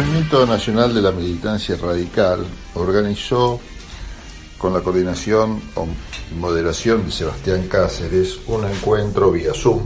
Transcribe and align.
Movimiento 0.00 0.46
Nacional 0.46 0.94
de 0.94 1.02
la 1.02 1.12
Militancia 1.12 1.76
Radical 1.76 2.46
organizó 2.74 3.60
con 4.56 4.72
la 4.72 4.80
coordinación 4.80 5.60
y 6.30 6.34
moderación 6.36 7.04
de 7.04 7.12
Sebastián 7.12 7.68
Cáceres 7.68 8.38
un 8.46 8.64
encuentro 8.64 9.30
vía 9.30 9.52
Zoom. 9.52 9.82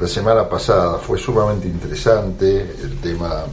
La 0.00 0.08
semana 0.08 0.48
pasada 0.48 0.98
fue 0.98 1.16
sumamente 1.16 1.68
interesante, 1.68 2.74
el 2.82 2.98
tema 2.98 3.44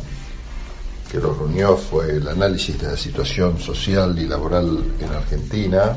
que 1.11 1.19
los 1.19 1.37
reunió 1.37 1.77
fue 1.77 2.15
el 2.15 2.27
análisis 2.27 2.81
de 2.81 2.87
la 2.87 2.97
situación 2.97 3.59
social 3.59 4.17
y 4.17 4.25
laboral 4.25 4.83
en 4.99 5.09
Argentina. 5.11 5.95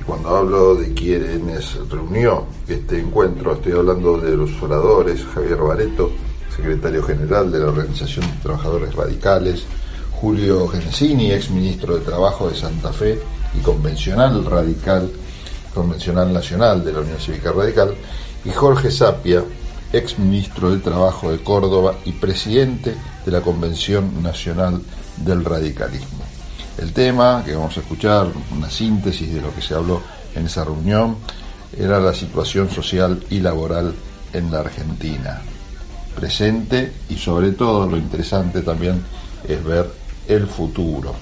Y 0.00 0.02
cuando 0.02 0.36
hablo 0.36 0.74
de 0.74 0.92
quienes 0.94 1.76
reunió 1.88 2.46
este 2.66 2.98
encuentro, 2.98 3.52
estoy 3.52 3.70
hablando 3.70 4.18
de 4.18 4.36
los 4.36 4.50
oradores, 4.60 5.24
Javier 5.32 5.58
Bareto, 5.58 6.10
secretario 6.56 7.02
general 7.02 7.52
de 7.52 7.60
la 7.60 7.66
Organización 7.66 8.26
de 8.26 8.42
Trabajadores 8.42 8.94
Radicales, 8.94 9.64
Julio 10.12 10.66
Genesini, 10.68 11.30
ex 11.32 11.50
ministro 11.50 11.96
de 11.96 12.04
Trabajo 12.04 12.48
de 12.48 12.56
Santa 12.56 12.92
Fe 12.92 13.20
y 13.54 13.60
convencional 13.60 14.44
radical, 14.44 15.10
convencional 15.74 16.32
nacional 16.32 16.82
de 16.82 16.92
la 16.92 17.00
Unión 17.00 17.18
Cívica 17.18 17.52
Radical, 17.52 17.94
y 18.44 18.50
Jorge 18.50 18.90
Sapia, 18.90 19.44
ex 19.92 20.18
ministro 20.18 20.70
de 20.70 20.78
Trabajo 20.78 21.30
de 21.30 21.38
Córdoba 21.42 21.96
y 22.06 22.12
presidente 22.12 22.94
de 23.24 23.32
la 23.32 23.42
Convención 23.42 24.22
Nacional 24.22 24.80
del 25.18 25.44
Radicalismo. 25.44 26.24
El 26.78 26.92
tema 26.92 27.42
que 27.44 27.54
vamos 27.54 27.76
a 27.76 27.80
escuchar, 27.80 28.28
una 28.56 28.70
síntesis 28.70 29.32
de 29.32 29.42
lo 29.42 29.54
que 29.54 29.60
se 29.60 29.74
habló 29.74 30.00
en 30.34 30.46
esa 30.46 30.64
reunión, 30.64 31.16
era 31.76 32.00
la 32.00 32.14
situación 32.14 32.70
social 32.70 33.22
y 33.28 33.40
laboral 33.40 33.94
en 34.32 34.50
la 34.50 34.60
Argentina 34.60 35.42
presente 36.16 36.92
y 37.08 37.16
sobre 37.16 37.52
todo 37.52 37.86
lo 37.86 37.96
interesante 37.96 38.62
también 38.62 39.04
es 39.46 39.62
ver 39.62 39.88
el 40.26 40.48
futuro, 40.48 41.14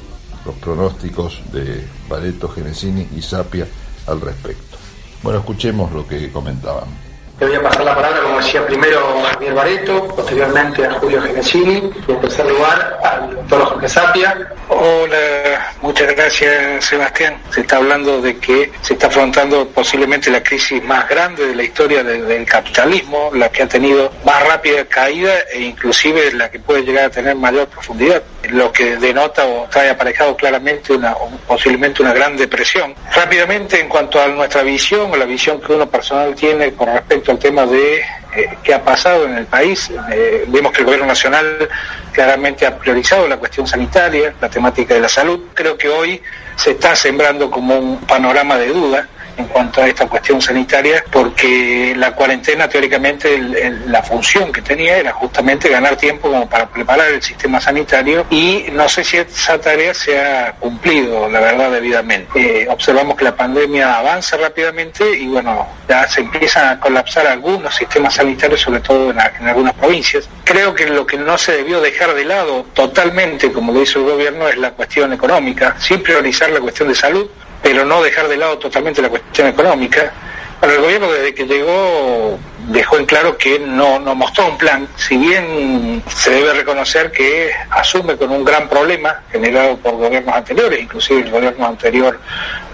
los 0.47 0.55
pronósticos 0.55 1.43
de 1.53 1.85
Bareto, 2.09 2.49
Genesini 2.49 3.07
y 3.15 3.21
Sapia 3.21 3.67
al 4.07 4.21
respecto. 4.21 4.79
Bueno, 5.23 5.41
escuchemos 5.41 5.93
lo 5.93 6.07
que 6.07 6.31
comentaban. 6.31 7.04
Le 7.41 7.49
voy 7.49 7.57
a 7.57 7.63
pasar 7.63 7.85
la 7.85 7.97
palabra, 7.97 8.23
como 8.23 8.39
decía, 8.39 8.65
primero 8.65 9.27
a 9.27 9.31
Javier 9.31 9.55
Bareto, 9.55 10.07
posteriormente 10.15 10.87
a 10.87 10.93
Julio 10.93 11.21
Genesini 11.21 11.91
y 12.07 12.13
en 12.13 12.21
tercer 12.21 12.47
lugar 12.47 13.01
al 13.03 13.35
doctor 13.35 13.65
Jorge 13.65 13.89
Sapia. 13.89 14.53
Hola, 14.69 15.75
muchas 15.83 16.15
gracias 16.15 16.85
Sebastián. 16.85 17.37
Se 17.51 17.63
está 17.63 17.79
hablando 17.79 18.23
de 18.23 18.39
que 18.39 18.71
se 18.83 18.93
está 18.93 19.09
afrontando 19.09 19.67
posiblemente 19.67 20.31
la 20.31 20.45
crisis 20.45 20.83
más 20.85 21.09
grande 21.09 21.49
de 21.49 21.57
la 21.57 21.65
historia 21.65 22.05
del 22.05 22.47
capitalismo, 22.47 23.31
la 23.35 23.51
que 23.51 23.65
ha 23.65 23.69
tenido 23.69 24.13
más 24.25 24.47
rápida 24.47 24.85
caída 24.85 25.33
e 25.53 25.63
inclusive 25.63 26.33
la 26.35 26.49
que 26.53 26.61
puede 26.61 26.85
llegar 26.85 27.07
a 27.07 27.11
tener 27.11 27.35
mayor 27.35 27.67
profundidad 27.67 28.23
lo 28.51 28.73
que 28.73 28.97
denota 28.97 29.47
o 29.47 29.67
trae 29.71 29.91
aparejado 29.91 30.37
claramente 30.37 30.93
una, 30.93 31.15
posiblemente 31.47 32.03
una 32.03 32.13
gran 32.13 32.37
depresión. 32.37 32.95
Rápidamente, 33.15 33.81
en 33.81 33.89
cuanto 33.89 34.21
a 34.21 34.29
nuestra 34.29 34.63
visión 34.63 35.11
o 35.13 35.17
la 35.17 35.25
visión 35.25 35.61
que 35.61 35.73
uno 35.73 35.89
personal 35.89 36.35
tiene 36.35 36.73
con 36.75 36.89
respecto 36.89 37.24
al 37.33 37.39
tema 37.39 37.67
de 37.67 37.99
eh, 38.37 38.59
qué 38.63 38.75
ha 38.75 38.83
pasado 38.83 39.27
en 39.27 39.39
el 39.39 39.47
país, 39.47 39.91
eh, 40.13 40.45
vemos 40.49 40.73
que 40.73 40.81
el 40.81 40.85
gobierno 40.85 41.07
nacional 41.07 41.69
claramente 42.13 42.67
ha 42.67 42.77
priorizado 42.77 43.29
la 43.29 43.37
cuestión 43.37 43.67
sanitaria, 43.67 44.35
la 44.41 44.49
temática 44.49 44.95
de 44.95 45.01
la 45.01 45.09
salud. 45.09 45.41
Creo 45.55 45.77
que 45.77 45.89
hoy 45.89 46.21
se 46.57 46.73
está 46.73 46.97
sembrando 46.97 47.51
como 47.51 47.79
un 47.79 47.99
panorama 48.01 48.59
de 48.59 48.69
duda 48.69 49.09
en 49.37 49.47
cuanto 49.47 49.83
a 49.83 49.89
esta 49.89 50.07
cuestión 50.07 50.41
sanitaria, 50.41 51.05
porque 51.11 51.95
la 51.97 52.13
cuarentena 52.13 52.69
teóricamente 52.69 53.39
la 53.87 54.03
función 54.03 54.53
que 54.53 54.63
tenía 54.63 54.97
era 54.97 55.13
justamente 55.13 55.69
ganar 55.69 55.97
tiempo 55.97 56.29
como 56.31 56.49
para 56.49 56.67
preparar 56.69 57.11
el 57.11 57.23
sistema 57.23 57.61
sanitario 57.61 58.27
y 58.31 58.67
no 58.73 58.89
sé 58.89 59.05
si 59.05 59.17
esa 59.19 59.61
tarea 59.61 59.95
se 59.95 60.21
ha 60.21 60.53
cumplido, 60.53 61.29
la 61.29 61.41
verdad, 61.41 61.71
debidamente. 61.71 62.63
Eh, 62.63 62.69
observamos 62.69 63.17
que 63.17 63.25
la 63.25 63.37
pandemia 63.37 63.99
avanza 63.99 64.37
rápidamente 64.37 65.05
y 65.17 65.27
bueno, 65.27 65.67
ya 65.89 66.07
se 66.09 66.21
empiezan 66.21 66.69
a 66.69 66.81
colapsar 66.81 67.27
algunos 67.27 67.75
sistemas 67.75 68.15
sanitarios, 68.15 68.61
sobre 68.61 68.81
todo 68.81 69.11
en, 69.11 69.19
en 69.19 69.49
algunas 69.49 69.75
provincias. 69.75 70.29
Creo 70.45 70.75
que 70.75 70.87
lo 70.87 71.07
que 71.07 71.17
no 71.17 71.39
se 71.39 71.53
debió 71.53 71.81
dejar 71.81 72.15
de 72.15 72.25
lado 72.25 72.67
totalmente, 72.75 73.53
como 73.53 73.73
lo 73.73 73.83
hizo 73.83 74.01
el 74.01 74.07
gobierno, 74.07 74.49
es 74.49 74.57
la 74.57 74.71
cuestión 74.73 75.13
económica, 75.13 75.77
sin 75.79 76.03
priorizar 76.03 76.51
la 76.51 76.61
cuestión 76.61 76.89
de 76.89 76.95
salud, 76.95 77.29
pero 77.65 77.83
no 77.87 78.03
dejar 78.03 78.29
de 78.29 78.37
lado 78.37 78.59
totalmente 78.59 79.01
la 79.01 79.09
cuestión 79.09 79.49
económica. 79.49 80.13
Bueno, 80.61 80.75
el 80.75 80.83
gobierno 80.83 81.11
desde 81.11 81.35
que 81.35 81.47
llegó 81.47 82.39
dejó 82.69 82.99
en 82.99 83.07
claro 83.07 83.39
que 83.39 83.59
no, 83.59 83.99
no 83.99 84.15
mostró 84.15 84.47
un 84.49 84.59
plan, 84.59 84.87
si 84.97 85.17
bien 85.17 86.03
se 86.15 86.31
debe 86.31 86.53
reconocer 86.53 87.11
que 87.11 87.51
asume 87.71 88.17
con 88.17 88.31
un 88.31 88.45
gran 88.45 88.69
problema 88.69 89.23
generado 89.33 89.77
por 89.79 89.97
gobiernos 89.97 90.35
anteriores, 90.35 90.81
inclusive 90.81 91.21
el 91.23 91.31
gobierno 91.31 91.67
anterior 91.67 92.21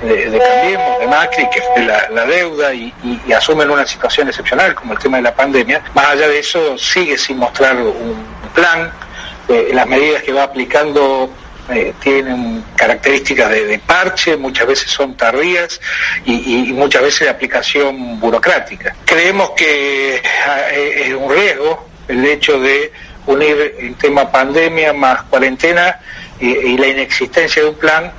de, 0.03 0.31
de 0.31 0.39
Cambiemos, 0.39 0.99
de 0.99 1.07
Macri, 1.07 1.49
que 1.51 1.63
fue 1.63 1.85
la, 1.85 2.27
deuda, 2.27 2.75
y, 2.75 2.93
y, 3.27 3.33
asumen 3.33 3.71
una 3.71 3.87
situación 3.87 4.29
excepcional 4.29 4.75
como 4.75 4.93
el 4.93 4.99
tema 4.99 5.17
de 5.19 5.25
la 5.25 5.35
pandemia, 5.35 5.83
más 5.95 6.07
allá 6.07 6.29
de 6.29 6.39
eso 6.41 6.77
sigue 6.79 7.17
sin 7.17 7.39
mostrar 7.39 7.77
un 7.77 8.25
plan, 8.55 8.93
eh, 9.49 9.71
las 9.73 9.87
medidas 9.87 10.23
que 10.23 10.33
va 10.33 10.45
aplicando 10.45 11.31
eh, 11.73 11.95
tienen 12.01 12.65
características 12.77 13.51
de, 13.51 13.81
parche, 13.85 14.37
muchas 14.37 14.67
veces 14.67 14.91
son 14.91 15.17
tardías 15.17 15.81
y, 16.25 16.73
muchas 16.73 17.03
veces 17.03 17.21
de 17.21 17.29
aplicación 17.31 18.19
burocrática. 18.21 18.95
Creemos 19.05 19.51
que 19.51 20.17
eh, 20.17 21.03
es 21.07 21.15
un 21.15 21.31
riesgo 21.31 21.89
el 22.09 22.25
hecho 22.25 22.59
de 22.61 22.93
unir 23.27 23.75
el 23.79 23.95
tema 23.97 24.31
pandemia 24.31 24.93
más 24.93 25.23
cuarentena 25.25 26.01
y 26.41 26.79
la 26.79 26.87
inexistencia 26.89 27.63
de 27.63 27.69
un 27.69 27.75
plan 27.75 28.11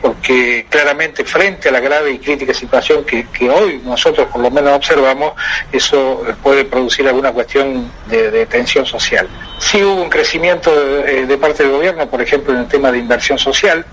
porque 0.00 0.66
claramente 0.68 1.24
frente 1.24 1.68
a 1.68 1.72
la 1.72 1.80
grave 1.80 2.12
y 2.12 2.18
crítica 2.18 2.54
situación 2.54 3.04
que, 3.04 3.50
hoy 3.50 3.80
nosotros 3.84 4.28
por 4.28 4.40
lo 4.40 4.50
menos 4.50 4.72
observamos, 4.72 5.32
eso 5.72 6.22
puede 6.42 6.64
producir 6.64 7.06
alguna 7.06 7.32
cuestión 7.32 7.90
de, 8.08 8.46
tensión 8.46 8.86
social. 8.86 9.28
Sí 9.58 9.82
hubo 9.82 10.02
un 10.02 10.10
crecimiento 10.10 10.74
de 10.74 11.38
parte 11.38 11.62
del 11.62 11.72
gobierno, 11.72 12.08
por 12.08 12.22
ejemplo, 12.22 12.54
en 12.54 12.60
el 12.60 12.68
tema 12.68 12.90
de 12.90 12.98
inversión 12.98 13.38
social, 13.38 13.84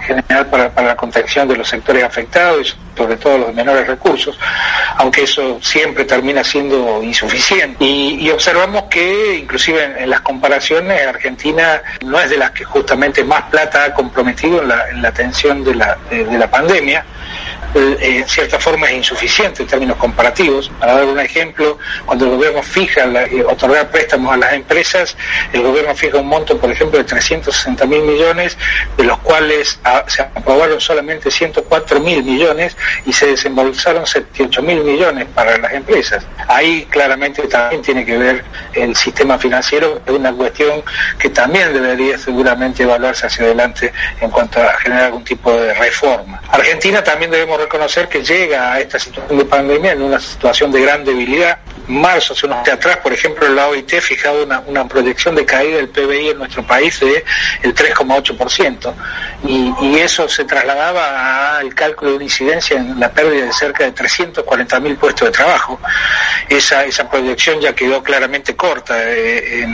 general 0.00 0.46
para, 0.46 0.70
la 0.82 0.96
contención 0.96 1.48
de 1.48 1.56
los 1.56 1.68
sectores 1.68 2.04
afectados 2.04 2.76
y 2.94 2.96
sobre 2.98 3.16
todo 3.16 3.38
los 3.38 3.46
de 3.48 3.52
menores 3.54 3.86
recursos, 3.86 4.38
aunque 4.96 5.22
eso 5.22 5.58
siempre 5.62 6.04
termina 6.04 6.42
siendo 6.44 7.02
insuficiente. 7.02 7.84
Y, 7.84 8.30
observamos 8.30 8.84
que 8.84 9.36
inclusive 9.36 9.84
en, 9.98 10.08
las 10.08 10.20
comparaciones 10.22 11.06
Argentina 11.06 11.82
no 12.04 12.18
es 12.18 12.30
de 12.30 12.38
las 12.38 12.50
que 12.52 12.64
justamente 12.64 13.22
más 13.24 13.42
plata 13.44 13.84
ha 13.84 13.94
comprometido 13.94 14.62
en 14.62 14.68
la, 14.68 15.08
atención 15.08 15.62
de 15.64 15.74
la, 15.74 15.98
de 16.10 16.38
la 16.38 16.50
pandemia, 16.50 17.04
en 17.74 18.28
cierta 18.28 18.58
forma 18.58 18.88
es 18.88 18.96
insuficiente 18.96 19.62
en 19.62 19.68
términos 19.68 19.96
comparativos. 19.96 20.70
Para 20.78 20.94
dar 20.94 21.04
un 21.04 21.20
ejemplo, 21.20 21.78
cuando 22.04 22.26
el 22.26 22.32
gobierno 22.32 22.62
fija 22.62 23.06
la, 23.06 23.24
eh, 23.24 23.44
otorgar 23.44 23.90
préstamos 23.90 24.32
a 24.32 24.36
las 24.36 24.52
empresas, 24.52 25.16
el 25.52 25.62
gobierno 25.62 25.94
fija 25.94 26.18
un 26.18 26.28
monto, 26.28 26.58
por 26.58 26.70
ejemplo, 26.70 26.98
de 26.98 27.04
360 27.04 27.86
mil 27.86 28.02
millones, 28.02 28.56
de 28.96 29.04
los 29.04 29.18
cuales 29.18 29.78
ah, 29.84 30.04
se 30.06 30.22
aprobaron 30.22 30.80
solamente 30.80 31.30
104 31.30 32.00
mil 32.00 32.22
millones 32.22 32.76
y 33.06 33.12
se 33.12 33.26
desembolsaron 33.26 34.06
78 34.06 34.62
mil 34.62 34.82
millones 34.84 35.26
para 35.34 35.58
las 35.58 35.72
empresas. 35.72 36.24
Ahí 36.48 36.86
claramente 36.90 37.42
también 37.42 37.82
tiene 37.82 38.04
que 38.04 38.18
ver 38.18 38.44
el 38.74 38.94
sistema 38.96 39.38
financiero, 39.38 40.00
es 40.04 40.12
una 40.12 40.32
cuestión 40.32 40.82
que 41.18 41.30
también 41.30 41.72
debería 41.72 42.18
seguramente 42.18 42.82
evaluarse 42.82 43.26
hacia 43.26 43.44
adelante 43.44 43.92
en 44.20 44.30
cuanto 44.30 44.60
a 44.60 44.74
generar 44.74 45.04
algún 45.06 45.24
tipo 45.24 45.52
de 45.52 45.74
reforma. 45.74 46.40
Argentina 46.50 47.02
también 47.02 47.30
debemos 47.30 47.61
reconocer 47.62 48.08
que 48.08 48.22
llega 48.22 48.72
a 48.72 48.80
esta 48.80 48.98
situación 48.98 49.38
de 49.38 49.44
pandemia 49.44 49.92
en 49.92 50.02
una 50.02 50.20
situación 50.20 50.70
de 50.70 50.80
gran 50.82 51.04
debilidad. 51.04 51.58
Marzo, 51.92 52.32
hace 52.32 52.46
unos 52.46 52.64
días 52.64 52.76
atrás, 52.76 52.98
por 52.98 53.12
ejemplo, 53.12 53.48
la 53.48 53.68
OIT 53.68 54.00
fijado 54.00 54.44
una, 54.44 54.60
una 54.60 54.88
proyección 54.88 55.34
de 55.34 55.44
caída 55.44 55.76
del 55.76 55.88
PBI 55.88 56.30
en 56.30 56.38
nuestro 56.38 56.66
país 56.66 56.98
de 57.00 57.24
el 57.62 57.74
3,8%. 57.74 58.94
Y, 59.46 59.74
y 59.80 59.98
eso 59.98 60.28
se 60.28 60.44
trasladaba 60.44 61.58
al 61.58 61.74
cálculo 61.74 62.12
de 62.12 62.16
una 62.16 62.24
incidencia 62.24 62.78
en 62.78 62.98
la 62.98 63.10
pérdida 63.10 63.46
de 63.46 63.52
cerca 63.52 63.84
de 63.84 63.92
340 63.92 64.80
mil 64.80 64.96
puestos 64.96 65.28
de 65.28 65.32
trabajo. 65.32 65.80
Esa, 66.48 66.84
esa 66.84 67.08
proyección 67.10 67.60
ya 67.60 67.74
quedó 67.74 68.02
claramente 68.02 68.54
corta. 68.56 68.96
Eh, 68.98 69.66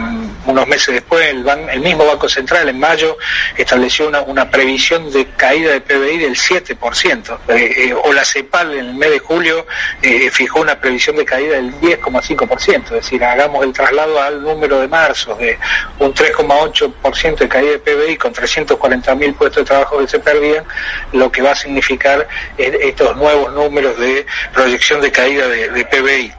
unos 0.47 0.67
meses 0.67 0.94
después, 0.94 1.26
el, 1.26 1.47
el 1.70 1.81
mismo 1.81 2.06
Banco 2.06 2.29
Central 2.29 2.69
en 2.69 2.79
mayo 2.79 3.17
estableció 3.56 4.09
una, 4.09 4.23
una 4.23 4.50
previsión 4.50 5.11
de 5.12 5.26
caída 5.37 5.73
de 5.73 5.81
PBI 5.81 6.19
del 6.19 6.37
7%. 6.37 7.38
Eh, 7.49 7.94
o 7.94 8.12
la 8.12 8.25
CEPAL 8.25 8.73
en 8.73 8.87
el 8.87 8.94
mes 8.94 9.11
de 9.11 9.19
julio 9.19 9.67
eh, 10.03 10.31
fijó 10.31 10.61
una 10.61 10.81
previsión 10.81 11.17
de 11.17 11.25
caída 11.25 11.56
del 11.56 11.73
10,5%, 12.10 12.84
es 12.84 12.90
decir, 12.90 13.25
hagamos 13.25 13.64
el 13.64 13.72
traslado 13.72 14.20
al 14.20 14.43
número 14.43 14.81
de 14.81 14.88
marzo 14.88 15.34
de 15.37 15.58
un 15.99 16.14
3,8% 16.14 17.38
de 17.38 17.49
caída 17.49 17.72
de 17.72 17.78
PBI 17.78 18.16
con 18.16 18.32
340.000 18.32 19.34
puestos 19.34 19.62
de 19.62 19.64
trabajo 19.64 19.99
que 19.99 20.08
se 20.08 20.19
perdían, 20.19 20.64
lo 21.12 21.31
que 21.31 21.43
va 21.43 21.52
a 21.52 21.56
significar 21.56 22.26
estos 22.56 23.16
nuevos 23.16 23.52
números 23.52 23.99
de 23.99 24.26
proyección 24.52 25.00
de 25.00 25.12
caída 25.12 25.49
de, 25.49 25.84
PBI. 25.84 26.32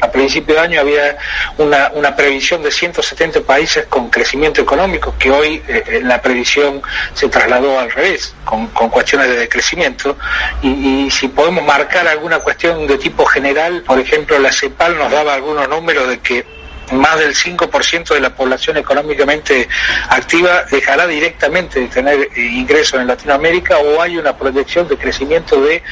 A 0.00 0.10
principio 0.10 0.54
de 0.54 0.60
año 0.60 0.80
había 0.80 1.16
una, 1.58 1.90
una 1.94 2.16
previsión 2.16 2.62
de 2.62 2.70
170 2.70 3.40
países 3.42 3.86
con 3.86 4.10
crecimiento 4.10 4.60
económico, 4.62 5.14
que 5.18 5.30
hoy 5.30 5.62
eh, 5.68 6.00
la 6.02 6.20
previsión 6.20 6.82
se 7.14 7.28
trasladó 7.28 7.78
al 7.78 7.90
revés, 7.90 8.34
con, 8.44 8.68
con 8.68 8.88
cuestiones 8.88 9.28
de 9.28 9.36
decrecimiento. 9.36 10.16
Y, 10.62 11.06
y, 11.06 11.10
si 11.10 11.28
podemos 11.28 11.64
marcar 11.64 12.06
alguna 12.06 12.38
cuestión 12.38 12.86
de 12.86 12.98
tipo 12.98 13.24
general, 13.26 13.82
por 13.86 13.98
ejemplo, 13.98 14.38
la 14.38 14.52
CEPAL 14.52 14.96
nos 14.96 15.10
daba 15.10 15.34
algunos 15.34 15.68
números 15.68 16.08
de 16.08 16.18
que 16.20 16.59
más 16.92 17.18
del 17.18 17.34
5% 17.34 18.14
de 18.14 18.20
la 18.20 18.30
población 18.30 18.76
económicamente 18.76 19.68
activa 20.08 20.64
dejará 20.70 21.06
directamente 21.06 21.80
de 21.80 21.88
tener 21.88 22.20
eh, 22.20 22.40
ingresos 22.40 23.00
en 23.00 23.06
Latinoamérica 23.06 23.78
o 23.78 24.00
hay 24.00 24.16
una 24.16 24.36
proyección 24.36 24.88
de 24.88 24.96
crecimiento 24.96 25.60
de 25.60 25.82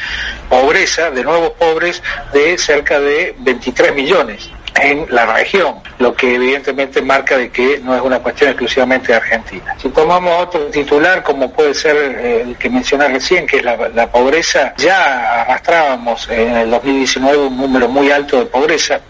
pobreza, 0.49 1.11
de 1.11 1.25
nuevos 1.25 1.53
pobres, 1.53 2.03
de 2.33 2.59
cerca 2.59 3.01
de 3.01 3.35
23 3.39 3.95
millones 3.95 4.51
en 4.81 5.07
la 5.11 5.27
región, 5.27 5.77
lo 5.99 6.15
que 6.15 6.35
evidentemente 6.35 7.03
marca 7.03 7.37
de 7.37 7.51
que 7.51 7.81
no 7.83 7.97
es 7.97 8.03
una 8.03 8.21
cuestión 8.21 8.51
exclusivamente 8.51 9.09
de 9.09 9.15
Argentina. 9.15 9.75
Si 9.81 9.89
tomamos 9.89 10.47
otro 10.47 10.67
titular, 10.67 11.23
como 11.23 11.51
puede 11.51 11.75
ser 11.75 11.97
eh, 11.97 12.43
el 12.43 12.57
que 12.57 12.71
mencioné 12.71 13.09
recién, 13.09 13.47
que 13.47 13.59
es 13.59 13.65
la, 13.65 13.77
la 13.89 14.11
pobreza, 14.11 14.75
ya 14.77 15.43
arrastrábamos 15.43 16.29
en 16.31 16.57
el 16.57 16.71
2019 16.71 17.47
un 17.47 17.57
número 17.57 17.89
muy 17.89 18.11
alto 18.11 18.39
de 18.39 18.47
pobreza, 18.47 19.01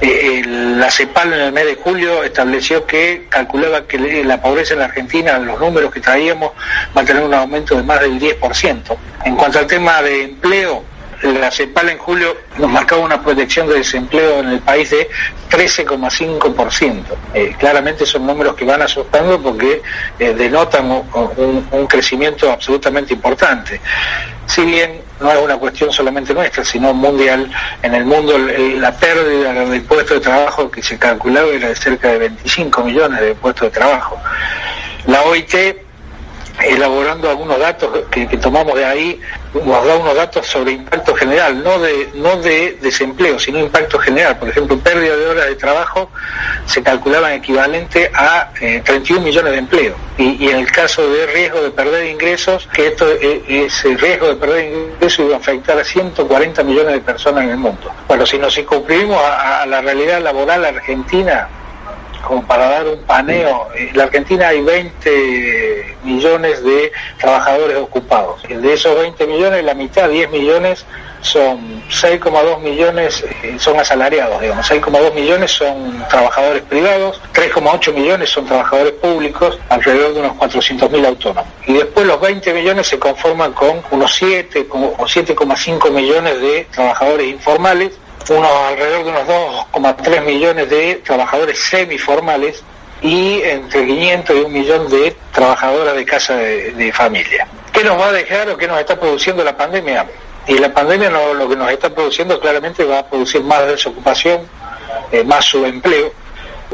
eh, 0.00 0.42
la 0.46 0.90
CEPAL 0.90 1.32
en 1.32 1.40
el 1.40 1.52
mes 1.52 1.66
de 1.66 1.74
julio 1.76 2.22
estableció 2.22 2.86
que 2.86 3.26
calculaba 3.28 3.86
que 3.86 3.98
la 4.24 4.40
pobreza 4.40 4.74
en 4.74 4.80
la 4.80 4.86
Argentina, 4.86 5.38
los 5.38 5.60
números 5.60 5.92
que 5.92 6.00
traíamos, 6.00 6.52
va 6.96 7.02
a 7.02 7.04
tener 7.04 7.22
un 7.22 7.34
aumento 7.34 7.76
de 7.76 7.82
más 7.82 8.00
del 8.00 8.18
10%. 8.18 8.96
En 9.24 9.36
cuanto 9.36 9.58
al 9.58 9.66
tema 9.66 10.02
de 10.02 10.24
empleo, 10.24 10.84
la 11.22 11.50
CEPAL 11.50 11.90
en 11.90 11.98
julio 11.98 12.36
nos 12.58 12.70
marcaba 12.70 13.02
una 13.02 13.22
proyección 13.22 13.68
de 13.68 13.74
desempleo 13.74 14.40
en 14.40 14.48
el 14.48 14.60
país 14.60 14.90
de 14.90 15.08
13,5%. 15.50 17.02
Eh, 17.34 17.54
claramente 17.58 18.04
son 18.04 18.26
números 18.26 18.56
que 18.56 18.64
van 18.64 18.82
asustando 18.82 19.40
porque 19.40 19.82
eh, 20.18 20.34
denotan 20.34 20.90
un, 20.90 21.86
crecimiento 21.86 22.50
absolutamente 22.50 23.14
importante. 23.14 23.80
Si 24.46 24.62
bien 24.62 25.00
no 25.22 25.32
es 25.32 25.38
una 25.38 25.56
cuestión 25.56 25.92
solamente 25.92 26.34
nuestra, 26.34 26.64
sino 26.64 26.92
mundial, 26.92 27.50
en 27.82 27.94
el 27.94 28.04
mundo 28.04 28.36
la 28.38 28.92
pérdida 28.96 29.52
del 29.52 29.82
puesto 29.82 30.14
de 30.14 30.20
trabajo 30.20 30.70
que 30.70 30.82
se 30.82 30.98
calculaba 30.98 31.48
era 31.48 31.68
de 31.68 31.76
cerca 31.76 32.08
de 32.12 32.18
25 32.18 32.84
millones 32.84 33.20
de 33.20 33.34
puestos 33.34 33.68
de 33.68 33.70
trabajo. 33.70 34.20
La 35.06 35.22
OIT 35.22 35.54
elaborando 36.64 37.30
algunos 37.30 37.58
datos 37.58 38.06
que, 38.10 38.26
tomamos 38.38 38.74
de 38.74 38.84
ahí, 38.84 39.20
da 39.54 39.96
unos 39.96 40.14
datos 40.14 40.46
sobre 40.46 40.72
impacto 40.72 41.14
general, 41.14 41.62
no 41.62 41.78
de, 41.78 42.10
no 42.14 42.36
de 42.36 42.78
desempleo, 42.80 43.38
sino 43.38 43.58
impacto 43.58 43.98
general. 43.98 44.38
Por 44.38 44.48
ejemplo, 44.48 44.78
pérdida 44.78 45.16
de 45.16 45.26
horas 45.26 45.46
de 45.46 45.56
trabajo 45.56 46.10
se 46.64 46.82
calculaban 46.82 47.32
equivalente 47.32 48.10
a 48.14 48.50
eh, 48.60 48.80
31 48.84 49.22
millones 49.22 49.52
de 49.52 49.58
empleos. 49.58 49.96
Y, 50.18 50.48
en 50.48 50.58
el 50.58 50.70
caso 50.70 51.08
de 51.08 51.26
riesgo 51.26 51.60
de 51.62 51.70
perder 51.70 52.06
ingresos, 52.06 52.68
que 52.72 52.88
esto, 52.88 53.10
eh, 53.10 53.42
ese 53.66 53.96
riesgo 53.96 54.28
de 54.28 54.36
perder 54.36 54.72
ingresos 54.72 55.26
iba 55.26 55.36
a 55.36 55.38
afectar 55.38 55.78
a 55.78 55.84
140 55.84 56.62
millones 56.62 56.92
de 56.94 57.00
personas 57.00 57.44
en 57.44 57.50
el 57.50 57.56
mundo. 57.56 57.92
Bueno, 58.08 58.24
si 58.26 58.38
nos 58.38 58.54
circunscribimos 58.54 59.20
a, 59.22 59.62
a 59.62 59.66
la 59.66 59.80
realidad 59.80 60.20
laboral 60.22 60.64
argentina, 60.64 61.48
como 62.22 62.46
para 62.46 62.68
dar 62.68 62.86
un 62.88 62.98
paneo, 63.00 63.68
en 63.74 63.96
la 63.96 64.04
Argentina 64.04 64.48
hay 64.48 64.60
20 64.62 65.96
millones 66.04 66.62
de 66.64 66.92
trabajadores 67.18 67.76
ocupados. 67.78 68.42
De 68.48 68.72
esos 68.72 68.96
20 68.96 69.26
millones, 69.26 69.64
la 69.64 69.74
mitad, 69.74 70.08
10 70.08 70.30
millones, 70.30 70.84
son 71.22 71.82
6,2 71.88 72.60
millones, 72.60 73.24
eh, 73.42 73.56
son 73.58 73.78
asalariados, 73.78 74.40
digamos, 74.40 74.68
6,2 74.68 75.14
millones 75.14 75.52
son 75.52 76.04
trabajadores 76.08 76.62
privados, 76.62 77.20
3,8 77.32 77.92
millones 77.94 78.28
son 78.28 78.44
trabajadores 78.44 78.92
públicos, 78.94 79.58
alrededor 79.68 80.14
de 80.14 80.20
unos 80.20 80.32
400.000 80.32 81.06
autónomos. 81.06 81.50
Y 81.66 81.74
después 81.74 82.06
los 82.06 82.20
20 82.20 82.52
millones 82.52 82.88
se 82.88 82.98
conforman 82.98 83.52
con 83.52 83.82
unos 83.90 84.14
7 84.14 84.66
o 84.70 85.06
7,5 85.06 85.90
millones 85.90 86.40
de 86.40 86.66
trabajadores 86.72 87.28
informales, 87.28 87.92
unos 88.30 88.50
alrededor 88.50 89.04
de 89.04 89.10
unos 89.10 89.26
2,3 89.72 90.24
millones 90.24 90.70
de 90.70 90.94
trabajadores 91.04 91.58
semiformales 91.58 92.62
y 93.00 93.42
entre 93.42 93.84
500 93.86 94.36
y 94.36 94.40
un 94.40 94.52
millón 94.52 94.88
de 94.88 95.16
trabajadoras 95.32 95.94
de 95.94 96.04
casa 96.04 96.36
de, 96.36 96.92
familia. 96.92 97.46
¿Qué 97.72 97.82
nos 97.82 97.98
va 97.98 98.08
a 98.08 98.12
dejar 98.12 98.48
o 98.50 98.56
qué 98.56 98.68
nos 98.68 98.78
está 98.78 98.98
produciendo 98.98 99.42
la 99.42 99.56
pandemia? 99.56 100.06
Y 100.46 100.58
la 100.58 100.72
pandemia 100.72 101.10
lo 101.10 101.48
que 101.48 101.56
nos 101.56 101.70
está 101.70 101.90
produciendo 101.90 102.38
claramente 102.40 102.84
va 102.84 103.00
a 103.00 103.06
producir 103.06 103.42
más 103.42 103.66
desocupación, 103.66 104.42
eh, 105.10 105.24
más 105.24 105.44
subempleo, 105.44 106.12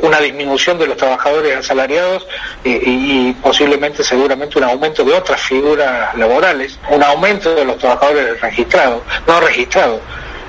una 0.03 0.21
disminución 0.21 0.79
de 0.79 0.87
los 0.87 0.97
trabajadores 0.97 1.57
asalariados 1.57 2.27
eh, 2.65 2.81
y, 2.85 3.33
posiblemente 3.35 4.05
seguramente 4.05 4.59
un 4.59 4.65
aumento 4.65 5.05
de 5.05 5.15
otras 5.15 5.41
figuras 5.41 6.15
laborales, 6.17 6.79
un 6.91 7.03
aumento 7.03 7.55
de 7.55 7.65
los 7.65 7.79
trabajadores 7.79 8.41
registrados, 8.41 9.03
no 9.27 9.41
registrados, 9.41 10.01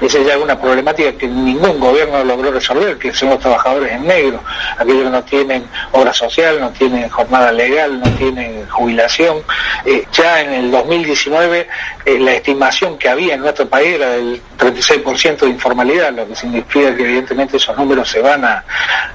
esa 0.01 0.19
ya 0.19 0.35
es 0.35 0.41
una 0.41 0.59
problemática 0.59 1.11
que 1.13 1.27
ningún 1.27 1.79
gobierno 1.79 2.23
logró 2.23 2.51
resolver, 2.51 2.97
que 2.97 3.13
son 3.13 3.29
los 3.29 3.39
trabajadores 3.39 3.91
en 3.91 4.07
negro, 4.07 4.41
aquellos 4.77 5.03
que 5.03 5.09
no 5.09 5.23
tienen 5.23 5.65
obra 5.91 6.13
social, 6.13 6.59
no 6.59 6.69
tienen 6.71 7.09
jornada 7.09 7.51
legal, 7.51 7.99
no 7.99 8.09
tienen 8.11 8.67
jubilación. 8.69 9.43
Eh, 9.85 10.05
ya 10.11 10.41
en 10.41 10.53
el 10.53 10.71
2019 10.71 11.67
eh, 12.05 12.19
la 12.19 12.33
estimación 12.33 12.97
que 12.97 13.09
había 13.09 13.35
en 13.35 13.41
nuestro 13.41 13.67
país 13.67 13.95
era 13.95 14.09
del 14.11 14.41
36% 14.57 15.39
de 15.39 15.49
informalidad, 15.49 16.13
lo 16.13 16.27
que 16.27 16.35
significa 16.35 16.95
que 16.95 17.03
evidentemente 17.03 17.57
esos 17.57 17.77
números 17.77 18.09
se 18.09 18.21
van 18.21 18.45
a, 18.45 18.63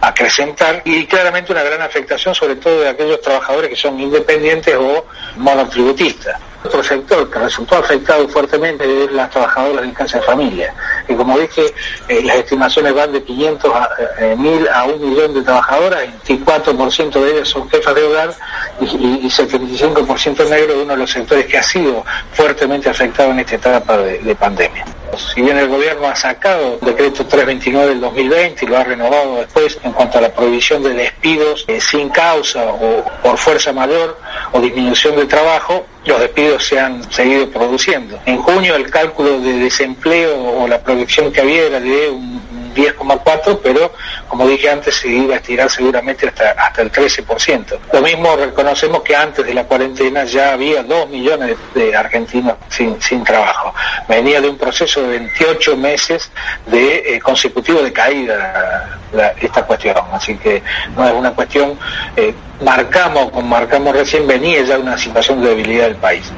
a 0.01 0.09
acrecentar 0.09 0.83
y 0.85 1.07
claramente 1.07 1.53
una 1.53 1.63
gran 1.63 1.81
afectación 1.83 2.35
sobre 2.35 2.57
todo 2.57 2.81
de 2.81 2.89
aquellos 2.89 3.21
trabajadores 3.21 3.71
que 3.71 3.77
son 3.77 3.99
independientes 3.99 4.75
o 4.77 5.07
monotributistas. 5.37 6.39
Otro 6.65 6.83
sector 6.83 7.31
que 7.31 7.39
resultó 7.39 7.77
afectado 7.77 8.27
fuertemente 8.29 9.05
es 9.05 9.13
las 9.13 9.31
trabajadoras 9.31 9.87
de 9.87 9.93
casa 9.93 10.19
de 10.19 10.25
familia. 10.25 10.75
Y 11.07 11.15
como 11.15 11.39
dije, 11.39 11.63
eh, 12.09 12.23
las 12.25 12.37
estimaciones 12.37 12.95
van 12.95 13.13
de 13.13 13.23
500 13.23 13.75
a 13.75 13.91
eh, 14.19 14.35
1000 14.37 14.69
a 14.69 14.85
un 14.85 15.11
millón 15.11 15.35
de 15.35 15.43
trabajadoras, 15.43 16.03
24% 16.27 17.13
de 17.13 17.33
ellas 17.33 17.49
son 17.49 17.69
jefas 17.69 17.95
de 17.95 18.03
hogar 18.03 18.35
y, 18.81 18.85
y, 18.85 19.27
y 19.27 19.29
75% 19.29 20.49
negro 20.49 20.75
de 20.75 20.83
uno 20.83 20.95
de 20.95 20.99
los 20.99 21.11
sectores 21.11 21.47
que 21.47 21.59
ha 21.59 21.63
sido 21.63 22.03
fuertemente 22.33 22.89
afectado 22.89 23.31
en 23.33 23.41
esta 23.41 23.57
etapa 23.57 23.99
de, 23.99 24.19
de 24.21 24.35
pandemia. 24.35 24.87
Si 25.17 25.43
bien 25.43 25.57
el 25.59 25.69
gobierno 25.69 26.09
ha 26.09 26.17
sacado 26.17 26.79
el 26.81 26.87
decreto 26.87 27.25
329 27.27 27.89
del 27.91 28.01
2020 28.01 28.65
y 28.65 28.69
lo 28.69 28.79
ha 28.79 28.85
renovado 28.85 29.37
después 29.37 29.79
en 29.83 29.93
cuanto 29.93 30.19
a 30.19 30.21
la 30.21 30.33
prohibición 30.33 30.83
de 30.83 30.95
despidos 30.95 31.65
eh, 31.69 31.81
sin 31.81 32.09
causa 32.09 32.65
o 32.67 33.05
por 33.23 33.39
fuerza 33.39 33.73
mayor 33.73 34.19
o 34.53 34.61
disminución 34.61 35.17
de 35.17 35.27
trabajo, 35.27 35.87
los 36.05 36.21
despidos 36.21 36.67
se 36.67 36.79
han 36.79 37.11
seguido 37.13 37.49
produciendo. 37.51 38.19
En 38.27 38.39
junio 38.39 38.77
el 38.77 38.91
cálculo 38.91 39.41
de 39.41 39.55
desempleo 39.55 40.37
o 40.37 40.69
la 40.69 40.81
proyección 40.81 41.33
que 41.33 41.41
había 41.41 41.65
era 41.65 41.81
de 41.81 42.11
un 42.11 42.35
10,4, 42.75 43.61
pero 43.63 43.93
como 44.29 44.49
dije 44.49 44.69
antes 44.69 44.97
se 44.97 45.09
iba 45.09 45.35
a 45.35 45.37
estirar 45.39 45.71
seguramente 45.71 46.29
hasta, 46.29 46.51
hasta 46.51 46.83
el 46.83 46.91
13%. 46.91 47.79
Lo 47.93 48.03
mismo 48.03 48.37
reconocemos 48.37 49.03
que 49.03 49.15
antes 49.15 49.47
de 49.47 49.55
la 49.55 49.65
cuarentena 49.65 50.25
ya 50.25 50.53
había 50.53 50.83
2 50.83 51.09
millones 51.09 51.57
de, 51.75 51.95
argentinos 51.95 52.57
sin, 52.69 53.01
sin, 53.01 53.23
trabajo. 53.23 53.73
Venía 54.09 54.41
de 54.41 54.49
un 54.49 54.59
proceso 54.59 55.03
de 55.03 55.19
28 55.19 55.77
meses 55.77 56.31
de 56.67 57.15
eh, 57.15 57.21
consecutivo 57.21 57.81
de 57.83 57.93
caída 57.93 58.99
la, 59.15 59.29
esta 59.41 59.65
cuestión, 59.65 59.97
así 60.13 60.37
que 60.37 60.63
no 60.97 61.07
es 61.07 61.13
una 61.13 61.31
cuestión, 61.33 61.79
eh, 62.17 62.35
marcamos, 62.63 63.31
como 63.31 63.49
marcamos 63.49 63.95
recién, 63.95 64.27
venía 64.27 64.63
ya 64.63 64.79
una 64.79 64.99
situación 64.99 65.41
de 65.43 65.49
debilidad 65.51 65.85
del 65.85 65.97
país. 65.97 66.31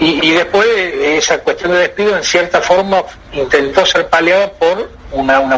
Y, 0.00 0.26
y 0.26 0.32
después 0.32 0.66
esa 0.66 1.38
cuestión 1.38 1.72
de 1.72 1.78
despido 1.78 2.16
en 2.16 2.24
cierta 2.24 2.60
forma 2.60 3.02
intentó 3.32 3.86
ser 3.86 4.08
paliada 4.08 4.50
por 4.52 4.90
una, 5.12 5.40
una, 5.40 5.56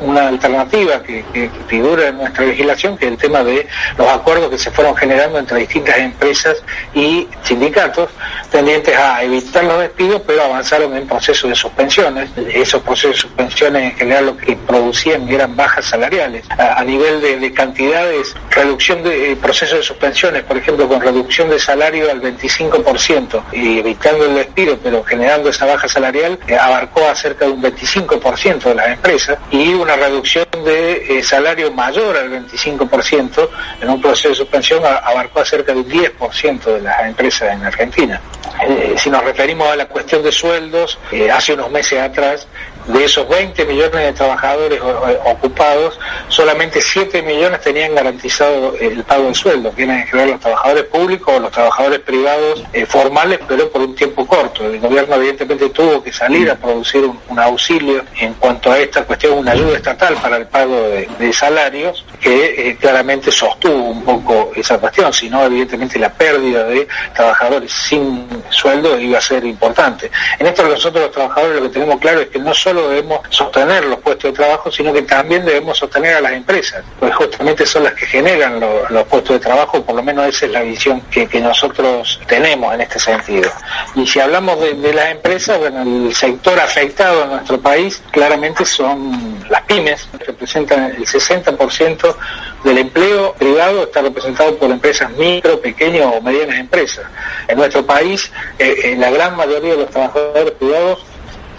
una 0.00 0.28
alternativa 0.28 1.02
que, 1.02 1.24
que, 1.32 1.50
figura 1.66 2.08
en 2.08 2.18
nuestra 2.18 2.44
legislación, 2.44 2.96
que 2.96 3.06
es 3.06 3.12
el 3.12 3.18
tema 3.18 3.44
de 3.44 3.66
los 3.96 4.08
acuerdos 4.08 4.50
que 4.50 4.58
se 4.58 4.70
fueron 4.70 4.96
generando 4.96 5.38
entre 5.38 5.60
distintas 5.60 5.98
empresas 5.98 6.62
y 6.94 7.28
sindicatos, 7.42 8.10
tendientes 8.50 8.96
a 8.96 9.22
evitar 9.22 9.64
los 9.64 9.80
despidos, 9.80 10.22
pero 10.26 10.44
avanzaron 10.44 10.96
en 10.96 11.06
procesos 11.06 11.50
de 11.50 11.56
suspensiones. 11.56 12.30
Esos 12.52 12.82
procesos 12.82 13.12
de 13.12 13.20
suspensiones 13.20 13.82
en 13.92 13.96
general 13.96 14.26
lo 14.26 14.36
que 14.36 14.56
producían 14.56 15.28
eran 15.28 15.54
bajas 15.56 15.84
salariales. 15.84 16.44
A, 16.50 16.82
nivel 16.84 17.20
de, 17.20 17.38
de, 17.38 17.52
cantidades, 17.52 18.34
reducción 18.50 19.02
de 19.02 19.32
eh, 19.32 19.36
procesos 19.36 19.78
de 19.78 19.84
suspensiones, 19.84 20.42
por 20.42 20.56
ejemplo, 20.56 20.88
con 20.88 21.00
reducción 21.00 21.50
de 21.50 21.58
salario 21.58 22.10
al 22.10 22.20
25% 22.20 23.42
y 23.52 23.78
evitando 23.78 24.24
el 24.26 24.34
despido, 24.34 24.78
pero 24.82 25.04
generando 25.04 25.50
esa 25.50 25.66
baja 25.66 25.88
salarial, 25.88 26.38
eh, 26.46 26.56
abarcó 26.56 27.06
a 27.06 27.14
cerca 27.14 27.44
de 27.46 27.52
un 27.52 27.62
25% 27.62 28.62
de 28.62 28.74
las 28.74 28.88
empresas 28.88 29.38
y 29.50 29.74
una 29.74 29.89
reducción 29.96 30.46
de 30.64 31.18
eh, 31.18 31.22
salario 31.22 31.70
mayor 31.72 32.16
al 32.16 32.30
25% 32.46 33.48
en 33.80 33.90
un 33.90 34.00
proceso 34.00 34.30
de 34.30 34.34
suspensión 34.34 34.84
abarcó 34.84 35.40
a 35.40 35.44
cerca 35.44 35.72
de 35.72 35.80
un 35.80 35.88
10% 35.88 36.64
de 36.64 36.80
las 36.80 37.00
empresas 37.06 37.52
en 37.52 37.64
Argentina. 37.64 38.20
Eh, 38.62 38.94
si 38.96 39.08
nos 39.10 39.24
referimos 39.24 39.68
a 39.68 39.76
la 39.76 39.86
cuestión 39.86 40.22
de 40.22 40.32
sueldos, 40.32 40.98
eh, 41.12 41.30
hace 41.30 41.54
unos 41.54 41.70
meses 41.70 42.00
atrás 42.00 42.46
de 42.86 43.04
esos 43.04 43.28
20 43.28 43.64
millones 43.64 43.92
de 43.92 44.12
trabajadores 44.12 44.80
ocupados, 45.24 45.98
solamente 46.28 46.80
7 46.80 47.22
millones 47.22 47.60
tenían 47.60 47.94
garantizado 47.94 48.74
el 48.80 49.02
pago 49.04 49.28
de 49.28 49.34
sueldo, 49.34 49.74
que 49.74 49.86
ver 49.86 50.28
los 50.28 50.40
trabajadores 50.40 50.84
públicos 50.84 51.34
o 51.34 51.40
los 51.40 51.50
trabajadores 51.50 52.00
privados 52.00 52.64
eh, 52.72 52.86
formales, 52.86 53.40
pero 53.46 53.70
por 53.70 53.82
un 53.82 53.94
tiempo 53.94 54.26
corto. 54.26 54.64
El 54.64 54.80
gobierno 54.80 55.16
evidentemente 55.16 55.68
tuvo 55.70 56.02
que 56.02 56.12
salir 56.12 56.50
a 56.50 56.54
producir 56.54 57.04
un, 57.04 57.38
auxilio 57.40 58.04
en 58.18 58.34
cuanto 58.34 58.70
a 58.70 58.78
esta 58.78 59.04
cuestión, 59.04 59.38
una 59.38 59.52
ayuda 59.52 59.76
estatal 59.76 60.14
para 60.16 60.36
el 60.36 60.46
pago 60.46 60.76
de, 61.18 61.32
salarios, 61.32 62.04
que 62.20 62.68
eh, 62.70 62.76
claramente 62.76 63.30
sostuvo 63.30 63.84
un 63.84 64.04
poco 64.04 64.50
esa 64.54 64.78
cuestión, 64.78 65.12
si 65.12 65.30
no 65.30 65.42
evidentemente 65.44 65.98
la 65.98 66.12
pérdida 66.12 66.64
de 66.64 66.86
trabajadores 67.14 67.72
sin 67.72 68.26
sueldo 68.50 68.98
iba 68.98 69.18
a 69.18 69.22
ser 69.22 69.44
importante. 69.44 70.10
En 70.38 70.46
esto 70.46 70.64
nosotros 70.68 71.04
los 71.04 71.12
trabajadores 71.12 71.56
lo 71.56 71.62
que 71.62 71.68
tenemos 71.70 72.00
claro 72.00 72.20
es 72.20 72.28
que 72.28 72.38
no 72.38 72.52
solo 72.70 72.88
debemos 72.88 73.20
sostener 73.30 73.84
los 73.84 73.98
puestos 73.98 74.30
de 74.30 74.36
trabajo, 74.36 74.70
sino 74.70 74.92
que 74.92 75.02
también 75.02 75.44
debemos 75.44 75.76
sostener 75.76 76.14
a 76.14 76.20
las 76.20 76.32
empresas, 76.32 76.84
pues 77.00 77.12
justamente 77.16 77.66
son 77.66 77.82
las 77.82 77.94
que 77.94 78.06
generan 78.06 78.60
los 78.60 79.04
puestos 79.08 79.34
de 79.34 79.40
trabajo, 79.40 79.82
por 79.82 79.96
lo 79.96 80.02
menos 80.04 80.28
esa 80.28 80.46
es 80.46 80.52
la 80.52 80.62
visión 80.62 81.00
que, 81.10 81.40
nosotros 81.40 82.20
tenemos 82.28 82.72
en 82.74 82.82
este 82.82 83.00
sentido. 83.00 83.50
Y 83.96 84.06
si 84.06 84.20
hablamos 84.20 84.60
de, 84.60 84.92
las 84.92 85.10
empresas, 85.10 85.58
bueno, 85.58 85.82
el 85.82 86.14
sector 86.14 86.60
afectado 86.60 87.24
en 87.24 87.30
nuestro 87.30 87.60
país 87.60 88.00
claramente 88.12 88.64
son 88.64 89.42
las 89.48 89.62
pymes, 89.62 90.06
representan 90.26 90.84
el 90.84 91.06
60% 91.06 92.14
del 92.62 92.78
empleo 92.78 93.32
privado 93.34 93.84
está 93.84 94.02
representado 94.02 94.54
por 94.56 94.70
empresas 94.70 95.10
micro, 95.12 95.60
pequeñas 95.60 96.06
o 96.14 96.20
medianas 96.20 96.58
empresas. 96.58 97.06
En 97.48 97.56
nuestro 97.56 97.84
país, 97.84 98.30
eh, 98.58 98.74
eh, 98.84 98.96
la 98.96 99.10
gran 99.10 99.34
mayoría 99.34 99.72
de 99.72 99.78
los 99.78 99.90
trabajadores 99.90 100.52
privados 100.52 101.09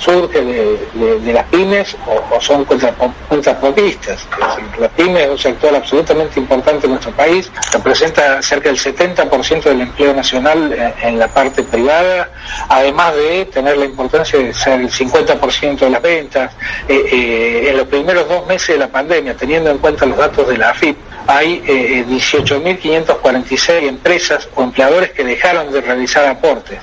surge 0.02 0.42
de, 0.42 1.34
las 1.34 1.46
pymes 1.46 1.96
o, 2.08 2.42
son 2.42 2.66
contrapropistas. 2.66 4.28
las 4.80 4.92
pymes 4.92 5.24
es 5.24 5.30
un 5.30 5.38
sector 5.38 5.76
absolutamente 5.76 6.40
importante 6.40 6.88
en 6.88 6.94
nuestro 6.94 7.12
país, 7.12 7.52
representa 7.72 8.42
cerca 8.42 8.70
del 8.70 8.80
70% 8.80 9.64
del 9.64 9.82
empleo 9.82 10.14
nacional 10.14 10.94
en, 11.04 11.20
la 11.20 11.28
parte 11.28 11.64
privada, 11.64 12.30
además 12.68 13.16
de 13.16 13.46
tener 13.46 13.78
la 13.78 13.86
importancia 13.86 14.40
de 14.40 14.54
ser 14.54 14.82
el 14.82 14.90
50% 14.90 15.80
de 15.80 15.90
las 15.90 16.02
ventas. 16.02 16.54
Eh, 16.88 17.06
eh, 17.12 17.70
en 17.70 17.78
los 17.78 17.88
primeros 17.88 18.28
dos 18.28 18.48
meses 18.48 18.70
de 18.70 18.78
la 18.78 18.88
pandemia, 18.88 19.36
teniendo 19.36 19.70
en 19.70 19.78
cuenta 19.78 20.06
los 20.06 20.18
datos 20.18 20.48
de 20.48 20.58
la 20.58 20.72
AFIP, 20.72 20.98
hay 21.28 21.62
18.546 22.08 23.70
eh, 23.70 23.88
empresas 23.88 24.50
o 24.56 24.64
empleadores 24.64 25.12
que 25.12 25.24
dejaron 25.24 25.72
de 25.72 25.82
realizar 25.82 26.26
aportes. 26.26 26.80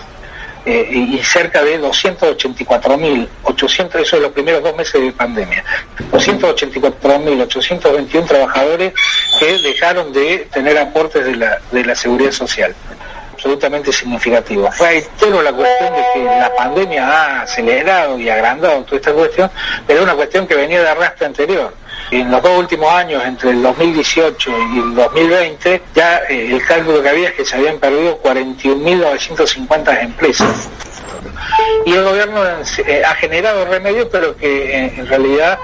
Eh, 0.66 0.88
y 0.90 1.18
cerca 1.22 1.62
de 1.62 1.80
284.800, 1.80 4.00
eso 4.00 4.16
en 4.16 4.22
los 4.22 4.32
primeros 4.32 4.60
dos 4.62 4.74
meses 4.76 5.00
de 5.00 5.12
pandemia, 5.12 5.64
284.821 6.12 8.26
trabajadores 8.26 8.92
que 9.38 9.58
dejaron 9.58 10.12
de 10.12 10.48
tener 10.52 10.76
aportes 10.76 11.24
de 11.24 11.36
la, 11.36 11.60
de 11.70 11.84
la 11.84 11.94
seguridad 11.94 12.32
social 12.32 12.74
absolutamente 13.38 13.92
significativo. 13.92 14.68
Reitero 14.80 15.40
la 15.42 15.52
cuestión 15.52 15.94
de 15.94 16.02
que 16.12 16.24
la 16.24 16.52
pandemia 16.56 17.06
ha 17.06 17.42
acelerado 17.42 18.18
y 18.18 18.28
agrandado 18.28 18.82
toda 18.82 18.96
esta 18.96 19.12
cuestión, 19.12 19.48
pero 19.86 20.00
es 20.00 20.04
una 20.04 20.16
cuestión 20.16 20.48
que 20.48 20.56
venía 20.56 20.82
de 20.82 20.88
arrastre 20.88 21.26
anterior 21.26 21.72
en 22.10 22.30
los 22.30 22.42
dos 22.42 22.58
últimos 22.58 22.90
años, 22.90 23.22
entre 23.24 23.50
el 23.50 23.62
2018 23.62 24.50
y 24.74 24.78
el 24.78 24.94
2020, 24.94 25.82
ya 25.94 26.18
eh, 26.28 26.48
el 26.52 26.64
cálculo 26.64 27.02
que 27.02 27.08
había 27.08 27.28
es 27.28 27.34
que 27.34 27.44
se 27.44 27.56
habían 27.56 27.78
perdido 27.78 28.20
41.950 28.22 30.02
empresas. 30.02 30.70
Y 31.84 31.92
el 31.92 32.04
gobierno 32.04 32.42
eh, 32.86 33.02
ha 33.04 33.14
generado 33.14 33.64
remedios, 33.66 34.08
pero 34.10 34.36
que 34.36 34.86
eh, 34.86 34.94
en 34.96 35.06
realidad, 35.06 35.58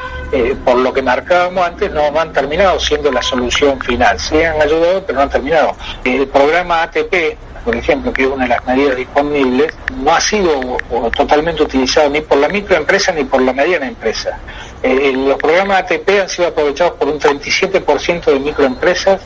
por 0.65 0.77
lo 0.77 0.93
que 0.93 1.01
marcábamos 1.01 1.67
antes, 1.67 1.91
no, 1.93 2.09
han 2.19 2.33
terminado 2.33 2.79
siendo 2.81 3.11
la 3.13 3.23
solución 3.23 3.81
final. 3.81 4.19
Se 4.19 4.47
han 4.47 4.61
ayudado, 4.61 5.05
pero 5.07 5.17
no 5.17 5.23
han 5.23 5.31
terminado. 5.31 5.77
El 6.05 6.27
programa 6.29 6.83
ATP, 6.83 7.37
por 7.65 7.77
ejemplo, 7.77 8.13
que 8.13 8.23
es 8.23 8.29
una 8.29 8.45
de 8.45 8.51
las 8.51 8.67
medidas 8.67 8.97
disponibles, 8.97 9.75
no 9.97 10.15
ha 10.15 10.21
sido 10.21 10.77
totalmente 11.17 11.63
utilizado 11.63 12.11
ni 12.11 12.21
por 12.21 12.39
la 12.39 12.49
microempresa 12.49 13.13
ni 13.13 13.25
por 13.25 13.41
la 13.43 13.53
mediana 13.53 13.87
empresa. 13.87 14.39
Eh, 14.83 15.13
los 15.13 15.39
programas 15.39 15.83
ATP 15.83 16.09
han 16.21 16.29
sido 16.29 16.49
aprovechados 16.49 16.95
por 16.95 17.09
un 17.09 17.19
37% 17.19 18.25
de 18.25 18.41
microempresas 18.41 19.21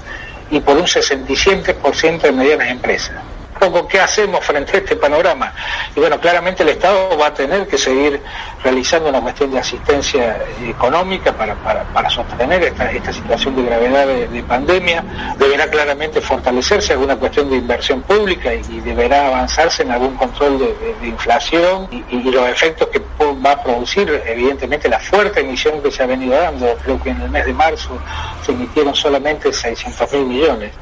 y 0.50 0.60
por 0.60 0.76
un 0.76 0.84
67% 0.84 2.20
de 2.20 2.32
medianas 2.32 2.68
empresas 2.68 3.16
poco 3.58 3.86
qué 3.86 4.00
hacemos 4.00 4.44
frente 4.44 4.76
a 4.76 4.80
este 4.80 4.96
panorama. 4.96 5.52
Y 5.94 6.00
bueno, 6.00 6.20
claramente 6.20 6.62
el 6.62 6.70
Estado 6.70 7.16
va 7.18 7.28
a 7.28 7.34
tener 7.34 7.66
que 7.66 7.78
seguir 7.78 8.20
realizando 8.62 9.08
una 9.08 9.20
cuestión 9.20 9.50
de 9.50 9.58
asistencia 9.58 10.38
económica 10.66 11.32
para, 11.32 11.54
para, 11.54 12.10
sostener 12.10 12.62
esta, 12.64 12.90
esta, 12.90 13.12
situación 13.12 13.56
de 13.56 13.62
gravedad 13.64 14.06
de, 14.06 14.42
pandemia. 14.42 15.04
Deberá 15.38 15.68
claramente 15.68 16.20
fortalecerse 16.20 16.92
alguna 16.92 17.16
cuestión 17.16 17.50
de 17.50 17.56
inversión 17.56 18.02
pública 18.02 18.52
y, 18.54 18.80
deberá 18.80 19.26
avanzarse 19.26 19.82
en 19.82 19.92
algún 19.92 20.14
control 20.16 20.58
de, 20.58 21.08
inflación 21.08 21.88
y, 21.90 22.30
los 22.30 22.48
efectos 22.48 22.88
que 22.88 23.02
va 23.44 23.52
a 23.52 23.62
producir, 23.62 24.22
evidentemente, 24.26 24.88
la 24.88 24.98
fuerte 24.98 25.40
emisión 25.40 25.82
que 25.82 25.90
se 25.90 26.02
ha 26.02 26.06
venido 26.06 26.38
dando. 26.38 26.74
Creo 26.84 27.00
que 27.02 27.10
en 27.10 27.20
el 27.22 27.30
mes 27.30 27.46
de 27.46 27.52
marzo 27.52 27.98
se 28.44 28.52
emitieron 28.52 28.94
solamente 28.94 29.52
600 29.52 30.12
mil 30.12 30.26
millones. 30.26 30.72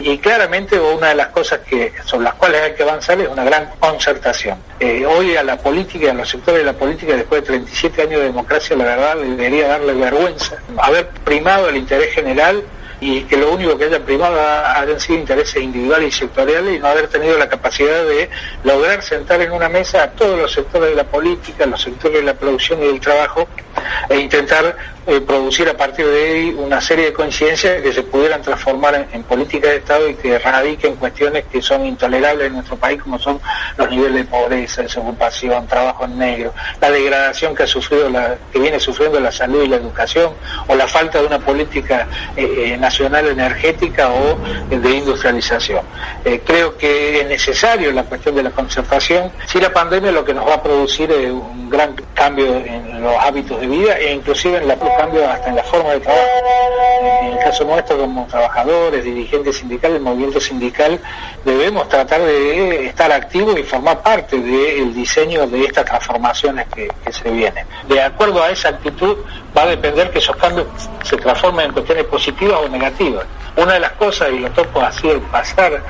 Y 0.00 0.18
claramente 0.18 0.78
una 0.78 1.08
de 1.08 1.14
las 1.14 1.28
cosas 1.28 1.60
que 1.60 1.92
sobre 2.04 2.24
las 2.24 2.34
cuales 2.34 2.62
hay 2.62 2.74
que 2.74 2.82
avanzar 2.82 3.20
es 3.20 3.28
una 3.28 3.44
gran 3.44 3.70
concertación. 3.78 4.58
Eh, 4.80 5.06
hoy 5.06 5.36
a 5.36 5.42
la 5.42 5.56
política, 5.56 6.10
a 6.10 6.14
los 6.14 6.28
sectores 6.28 6.60
de 6.60 6.64
la 6.64 6.72
política, 6.72 7.14
después 7.14 7.42
de 7.42 7.46
37 7.46 8.02
años 8.02 8.20
de 8.20 8.26
democracia, 8.26 8.76
la 8.76 8.84
verdad 8.84 9.16
debería 9.16 9.68
darle 9.68 9.94
vergüenza 9.94 10.56
haber 10.78 11.08
primado 11.24 11.68
el 11.68 11.76
interés 11.76 12.14
general 12.14 12.62
y 13.00 13.22
que 13.22 13.36
lo 13.36 13.52
único 13.52 13.76
que 13.76 13.84
haya 13.84 14.00
primado 14.00 14.40
hayan 14.40 14.98
sido 14.98 15.18
intereses 15.18 15.62
individuales 15.62 16.14
y 16.14 16.18
sectoriales 16.20 16.76
y 16.76 16.78
no 16.78 16.86
haber 16.86 17.08
tenido 17.08 17.36
la 17.36 17.48
capacidad 17.48 18.04
de 18.04 18.30
lograr 18.62 19.02
sentar 19.02 19.40
en 19.42 19.52
una 19.52 19.68
mesa 19.68 20.04
a 20.04 20.10
todos 20.10 20.38
los 20.38 20.52
sectores 20.52 20.90
de 20.90 20.96
la 20.96 21.04
política, 21.04 21.66
los 21.66 21.82
sectores 21.82 22.18
de 22.18 22.24
la 22.24 22.34
producción 22.34 22.82
y 22.82 22.86
del 22.86 23.00
trabajo 23.00 23.46
e 24.08 24.18
intentar 24.18 24.76
eh, 25.06 25.20
producir 25.20 25.68
a 25.68 25.76
partir 25.76 26.06
de 26.06 26.24
ahí 26.24 26.56
una 26.56 26.80
serie 26.80 27.06
de 27.06 27.12
coincidencias 27.12 27.82
que 27.82 27.92
se 27.92 28.02
pudieran 28.02 28.40
transformar 28.40 29.06
en, 29.12 29.22
políticas 29.24 29.70
de 29.72 29.76
Estado 29.76 30.08
y 30.08 30.14
que 30.14 30.38
radiquen 30.38 30.96
cuestiones 30.96 31.44
que 31.52 31.60
son 31.60 31.84
intolerables 31.84 32.46
en 32.46 32.54
nuestro 32.54 32.76
país, 32.76 33.02
como 33.02 33.18
son 33.18 33.38
los 33.76 33.90
niveles 33.90 34.14
de 34.14 34.24
pobreza, 34.24 34.80
desocupación, 34.80 35.66
trabajo 35.66 36.06
en 36.06 36.18
negro, 36.18 36.54
la 36.80 36.90
degradación 36.90 37.54
que 37.54 37.64
ha 37.64 37.66
sufrido 37.66 38.08
la, 38.08 38.36
que 38.50 38.58
viene 38.58 38.80
sufriendo 38.80 39.20
la 39.20 39.30
salud 39.30 39.62
y 39.64 39.68
la 39.68 39.76
educación, 39.76 40.32
o 40.68 40.74
la 40.74 40.86
falta 40.86 41.20
de 41.20 41.26
una 41.26 41.38
política 41.38 42.06
eh, 42.36 42.72
eh, 42.72 42.76
nacional 42.78 43.26
energética 43.26 44.08
o 44.08 44.38
de 44.70 44.90
industrialización. 44.90 45.82
creo 46.46 46.78
que 46.78 47.20
es 47.20 47.28
necesario 47.28 47.92
la 47.92 48.04
cuestión 48.04 48.34
de 48.36 48.42
la 48.42 48.50
concertación. 48.50 49.30
Si 49.46 49.60
la 49.60 49.72
pandemia 49.72 50.12
lo 50.12 50.24
que 50.24 50.32
nos 50.32 50.48
va 50.48 50.54
a 50.54 50.62
producir 50.62 51.10
es 51.12 51.30
un 51.30 51.68
gran 51.68 51.94
cambio 52.14 52.56
en 52.56 53.02
los 53.02 53.14
hábitos 53.20 53.60
de 53.60 53.66
vida 53.66 53.98
e 53.98 54.14
inclusive 54.14 54.58
en 54.58 54.68
la 54.68 54.76
cambio 54.96 55.28
hasta 55.28 55.48
en 55.48 55.56
la 55.56 55.62
forma 55.64 55.90
de 55.90 56.00
trabajo. 56.00 56.28
En 57.22 57.32
el 57.32 57.38
caso 57.38 57.64
nuestro, 57.64 57.98
como 57.98 58.26
trabajadores, 58.26 59.04
dirigentes 59.04 59.58
sindicales, 59.58 59.96
el 59.96 60.02
movimiento 60.02 60.40
sindical, 60.40 61.00
debemos 61.44 61.88
tratar 61.88 62.20
de 62.22 62.86
estar 62.86 63.12
activos 63.12 63.58
y 63.58 63.62
formar 63.62 64.02
parte 64.02 64.38
del 64.38 64.94
diseño 64.94 65.46
de 65.46 65.64
estas 65.64 65.84
transformaciones 65.84 66.66
que, 66.74 66.88
se 67.10 67.30
vienen. 67.30 67.66
De 67.88 68.00
acuerdo 68.02 68.42
a 68.42 68.50
esa 68.50 68.70
actitud, 68.70 69.16
va 69.56 69.62
a 69.62 69.66
depender 69.66 70.10
que 70.10 70.18
esos 70.18 70.36
cambios 70.36 70.66
se 71.02 71.16
transformen 71.16 71.66
en 71.66 71.72
cuestiones 71.72 72.04
positivas 72.04 72.60
o 72.64 72.68
negativas. 72.68 73.24
Una 73.56 73.74
de 73.74 73.80
las 73.80 73.92
cosas, 73.92 74.30
y 74.32 74.38
lo 74.40 74.50
toco 74.50 74.80
así 74.80 75.08
al 75.08 75.20
pasar, 75.20 75.80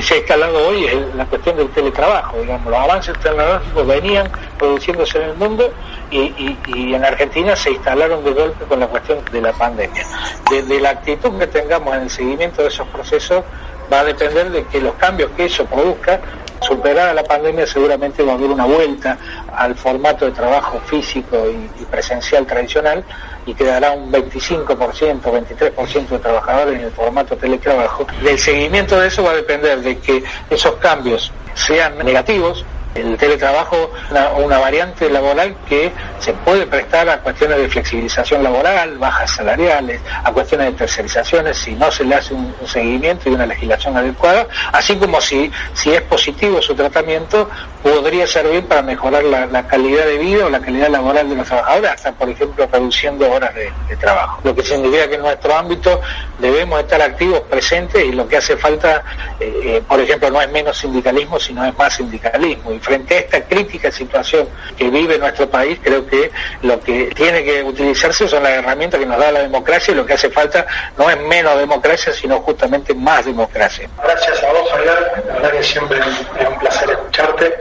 que 0.00 0.06
se 0.06 0.14
ha 0.14 0.16
instalado 0.18 0.66
hoy 0.66 0.86
la 1.14 1.26
cuestión 1.26 1.56
del 1.58 1.68
teletrabajo. 1.68 2.38
Digamos, 2.40 2.70
los 2.70 2.80
avances 2.80 3.18
tecnológicos 3.18 3.86
venían 3.86 4.30
produciéndose 4.58 5.18
en 5.18 5.30
el 5.30 5.36
mundo 5.36 5.70
y, 6.10 6.94
en 6.94 7.04
Argentina 7.04 7.54
se 7.54 7.72
instalaron 7.72 8.24
de 8.24 8.32
golpe 8.32 8.64
con 8.64 8.80
la 8.80 8.86
cuestión 8.86 9.22
de 9.30 9.42
la 9.42 9.52
pandemia. 9.52 10.06
De, 10.50 10.80
la 10.80 10.90
actitud 10.90 11.38
que 11.38 11.46
tengamos 11.46 11.94
en 11.94 12.02
el 12.02 12.10
seguimiento 12.10 12.62
de 12.62 12.68
esos 12.68 12.88
procesos 12.88 13.44
va 13.92 14.00
a 14.00 14.04
depender 14.04 14.50
de 14.50 14.64
que 14.64 14.80
los 14.80 14.94
cambios 14.94 15.30
que 15.36 15.46
eso 15.46 15.64
produzca 15.66 16.20
superada 16.60 17.14
la 17.14 17.24
pandemia 17.24 17.66
seguramente 17.66 18.22
va 18.22 18.32
a 18.32 18.34
haber 18.34 18.50
una 18.50 18.66
vuelta 18.66 19.18
al 19.56 19.74
formato 19.74 20.26
de 20.26 20.32
trabajo 20.32 20.78
físico 20.86 21.46
y, 21.48 21.84
presencial 21.84 22.46
tradicional 22.46 23.04
y 23.46 23.54
quedará 23.54 23.92
un 23.92 24.12
25%, 24.12 24.76
23% 24.76 26.08
de 26.08 26.18
trabajadores 26.18 26.78
en 26.78 26.84
el 26.84 26.92
formato 26.92 27.36
teletrabajo. 27.36 28.06
Del 28.22 28.38
seguimiento 28.38 29.00
de 29.00 29.08
eso 29.08 29.24
va 29.24 29.30
a 29.30 29.36
depender 29.36 29.80
de 29.80 29.98
que 29.98 30.22
esos 30.50 30.74
cambios 30.76 31.32
sean 31.54 31.98
negativos 31.98 32.64
el 32.94 33.16
teletrabajo 33.16 33.90
una, 34.10 34.30
una 34.32 34.58
variante 34.58 35.08
laboral 35.08 35.56
que 35.68 35.92
se 36.18 36.32
puede 36.32 36.66
prestar 36.66 37.08
a 37.08 37.20
cuestiones 37.20 37.58
de 37.58 37.68
flexibilización 37.68 38.42
laboral, 38.42 38.98
bajas 38.98 39.30
salariales, 39.30 40.00
a 40.24 40.32
cuestiones 40.32 40.68
de 40.68 40.72
tercerizaciones 40.72 41.56
si 41.56 41.74
no 41.74 41.90
se 41.90 42.04
le 42.04 42.14
hace 42.14 42.34
un, 42.34 42.54
seguimiento 42.66 43.28
y 43.28 43.32
una 43.32 43.46
legislación 43.46 43.96
adecuada, 43.96 44.46
así 44.72 44.96
como 44.96 45.20
si, 45.20 45.50
si 45.72 45.90
es 45.90 46.02
positivo 46.02 46.60
su 46.60 46.74
tratamiento, 46.74 47.48
podría 47.82 48.26
servir 48.26 48.64
para 48.66 48.82
mejorar 48.82 49.24
la, 49.24 49.66
calidad 49.66 50.04
de 50.04 50.18
vida 50.18 50.46
o 50.46 50.50
la 50.50 50.60
calidad 50.60 50.88
laboral 50.88 51.28
de 51.28 51.36
los 51.36 51.46
trabajadores, 51.46 51.90
hasta 51.90 52.12
por 52.12 52.28
ejemplo 52.28 52.68
reduciendo 52.70 53.30
horas 53.30 53.54
de, 53.54 53.70
trabajo. 53.96 54.40
Lo 54.44 54.54
que 54.54 54.62
significa 54.62 55.08
que 55.08 55.16
en 55.16 55.22
nuestro 55.22 55.54
ámbito 55.54 56.00
debemos 56.38 56.80
estar 56.80 57.02
activos, 57.02 57.40
presentes 57.42 58.02
y 58.02 58.12
lo 58.12 58.26
que 58.26 58.38
hace 58.38 58.56
falta, 58.56 59.02
eh, 59.38 59.60
eh, 59.64 59.82
por 59.86 60.00
ejemplo, 60.00 60.30
no 60.30 60.40
es 60.40 60.50
menos 60.50 60.78
sindicalismo, 60.78 61.38
sino 61.38 61.64
es 61.66 61.76
más 61.76 61.94
sindicalismo. 61.94 62.72
Y 62.72 62.78
frente 62.78 63.14
a 63.14 63.18
esta 63.20 63.42
crítica 63.42 63.90
situación 63.90 64.48
que 64.76 64.88
vive 64.88 65.18
nuestro 65.18 65.50
país, 65.50 65.78
creo 65.82 66.06
que 66.06 66.30
lo 66.62 66.80
que 66.80 67.12
tiene 67.14 67.44
que 67.44 67.62
utilizarse 67.62 68.26
son 68.26 68.42
las 68.42 68.52
herramientas 68.52 68.98
que 68.98 69.06
nos 69.06 69.18
da 69.18 69.32
la 69.32 69.40
democracia 69.40 69.92
y 69.92 69.96
lo 69.96 70.06
que 70.06 70.14
hace 70.14 70.30
falta 70.30 70.66
no 70.96 71.10
es 71.10 71.20
menos 71.20 71.58
democracia, 71.58 72.12
sino 72.12 72.40
justamente 72.40 72.94
más 72.94 73.24
democracia. 73.24 73.88
Gracias 74.02 74.42
a 74.42 74.52
vos, 74.52 74.70
Javier. 74.70 75.12
La 75.26 75.34
verdad 75.34 75.52
que 75.52 75.62
siempre 75.62 75.98
es 75.98 76.48
un 76.48 76.58
placer 76.58 76.90
escucharte 76.90 77.52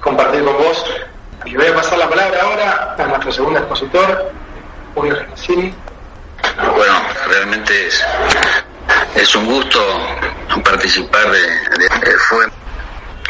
compartir 0.00 0.44
con 0.44 0.56
vos. 0.58 0.84
Y 1.44 1.54
voy 1.56 1.66
a 1.66 1.74
pasar 1.74 1.98
la 1.98 2.08
palabra 2.08 2.42
ahora 2.42 2.94
a 2.98 3.06
nuestro 3.06 3.32
segundo 3.32 3.58
expositor, 3.58 4.32
Julio 4.94 5.16
Genesini. 5.16 5.74
Bueno, 6.76 6.94
realmente 7.28 7.88
es, 9.14 9.34
un 9.34 9.46
gusto 9.46 9.80
participar 10.64 11.30
de, 11.30 11.40
de, 11.40 12.18
fue 12.28 12.46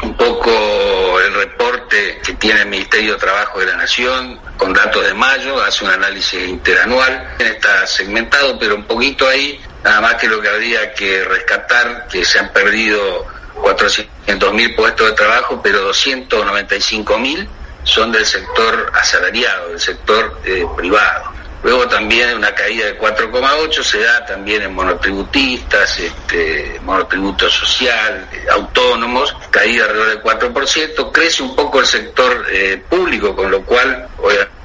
un 0.03 0.17
poco 0.17 1.21
el 1.21 1.35
reporte 1.35 2.21
que 2.25 2.33
tiene 2.35 2.63
el 2.63 2.69
Ministerio 2.69 3.15
de 3.15 3.19
Trabajo 3.19 3.61
de 3.61 3.67
la 3.67 3.77
Nación 3.77 4.41
con 4.57 4.73
datos 4.73 5.05
de 5.07 5.15
mayo, 5.15 5.63
hace 5.63 5.85
un 5.85 5.91
análisis 5.91 6.49
interanual, 6.49 7.35
está 7.39 7.87
segmentado, 7.87 8.59
pero 8.59 8.77
un 8.77 8.85
poquito 8.85 9.29
ahí, 9.29 9.61
nada 9.85 10.01
más 10.01 10.15
que 10.15 10.29
lo 10.29 10.41
que 10.41 10.49
habría 10.49 10.93
que 10.95 11.25
rescatar, 11.25 12.07
que 12.09 12.25
se 12.25 12.39
han 12.39 12.53
perdido 12.53 13.27
400 13.55 14.55
mil 14.55 14.75
puestos 14.75 15.09
de 15.09 15.13
trabajo, 15.15 15.61
pero 15.63 15.81
295 15.83 17.19
mil 17.19 17.49
son 17.85 18.13
del 18.13 18.27
sector 18.27 18.93
asalariado, 18.95 19.71
del 19.71 19.81
sector 19.81 20.41
eh, 20.45 20.67
privado. 20.77 21.33
Luego 21.63 21.87
también 21.89 22.37
una 22.37 22.55
caída 22.55 22.87
de 22.87 22.99
4,8 22.99 23.83
se 23.83 24.01
da 24.01 24.25
también 24.25 24.63
en 24.63 24.75
monotributistas, 24.75 25.99
este, 25.99 26.81
monotributo 26.83 27.51
social, 27.51 28.27
autónomos, 28.51 29.37
caída 29.51 29.85
alrededor 29.85 30.09
del 30.09 30.23
4%, 30.23 31.13
crece 31.13 31.43
un 31.43 31.55
poco 31.55 31.81
el 31.81 31.87
sector 31.87 32.47
eh, 32.51 32.83
público, 32.89 33.37
con 33.37 33.51
lo 33.51 33.63
cual 33.63 34.09
obviamente 34.19 34.60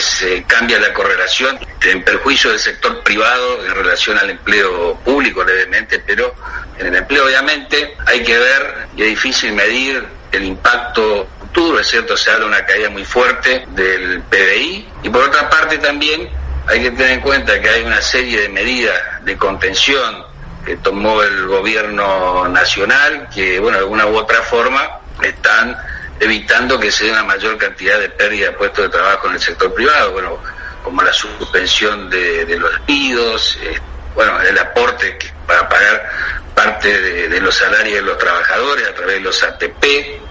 se 0.00 0.42
cambia 0.44 0.80
la 0.80 0.92
correlación 0.92 1.58
en 1.82 2.02
perjuicio 2.02 2.50
del 2.50 2.58
sector 2.58 3.02
privado 3.02 3.64
en 3.64 3.74
relación 3.74 4.18
al 4.18 4.30
empleo 4.30 4.96
público 5.04 5.44
levemente, 5.44 6.00
pero 6.00 6.34
en 6.78 6.88
el 6.88 6.96
empleo 6.96 7.24
obviamente 7.26 7.96
hay 8.06 8.22
que 8.24 8.36
ver 8.36 8.88
y 8.96 9.02
es 9.02 9.08
difícil 9.10 9.52
medir 9.52 10.04
el 10.32 10.44
impacto 10.44 11.28
futuro, 11.38 11.78
es 11.78 11.86
cierto, 11.86 12.16
se 12.16 12.30
habla 12.30 12.46
de 12.46 12.50
una 12.50 12.66
caída 12.66 12.90
muy 12.90 13.04
fuerte 13.04 13.64
del 13.68 14.22
PBI 14.22 14.88
y 15.04 15.08
por 15.08 15.24
otra 15.24 15.48
parte 15.48 15.78
también 15.78 16.28
hay 16.66 16.82
que 16.82 16.90
tener 16.90 17.12
en 17.12 17.20
cuenta 17.20 17.60
que 17.60 17.68
hay 17.68 17.82
una 17.82 18.02
serie 18.02 18.40
de 18.40 18.48
medidas 18.48 19.00
de 19.22 19.36
contención 19.36 20.24
que 20.64 20.76
tomó 20.78 21.22
el 21.22 21.46
gobierno 21.46 22.48
nacional 22.48 23.28
que, 23.32 23.60
bueno, 23.60 23.78
de 23.78 23.84
alguna 23.84 24.06
u 24.06 24.16
otra 24.16 24.42
forma 24.42 25.00
están 25.22 25.76
evitando 26.20 26.78
que 26.78 26.92
se 26.92 27.06
dé 27.06 27.12
una 27.12 27.24
mayor 27.24 27.56
cantidad 27.56 27.98
de 27.98 28.10
pérdida 28.10 28.46
de 28.46 28.52
puestos 28.52 28.84
de 28.84 28.90
trabajo 28.90 29.28
en 29.28 29.34
el 29.34 29.40
sector 29.40 29.72
privado, 29.74 30.12
bueno, 30.12 30.38
como 30.84 31.02
la 31.02 31.12
suspensión 31.12 32.08
de, 32.10 32.56
los 32.58 32.70
despidos, 32.72 33.58
eh, 33.62 33.78
bueno, 34.14 34.40
el 34.42 34.58
aporte 34.58 35.18
para 35.46 35.68
pagar 35.68 36.10
parte 36.54 37.28
de, 37.28 37.40
los 37.40 37.54
salarios 37.54 37.96
de 37.96 38.02
los 38.02 38.18
trabajadores 38.18 38.86
a 38.86 38.94
través 38.94 39.14
de 39.14 39.20
los 39.20 39.42
ATP, 39.42 39.82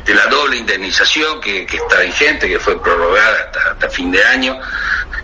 de 0.05 0.13
la 0.13 0.27
doble 0.27 0.57
indemnización 0.57 1.41
que, 1.41 1.63
está 1.63 2.01
vigente, 2.01 2.47
que 2.47 2.59
fue 2.59 2.79
prorrogada 2.81 3.51
hasta 3.71 3.89
fin 3.89 4.11
de 4.11 4.23
año, 4.23 4.59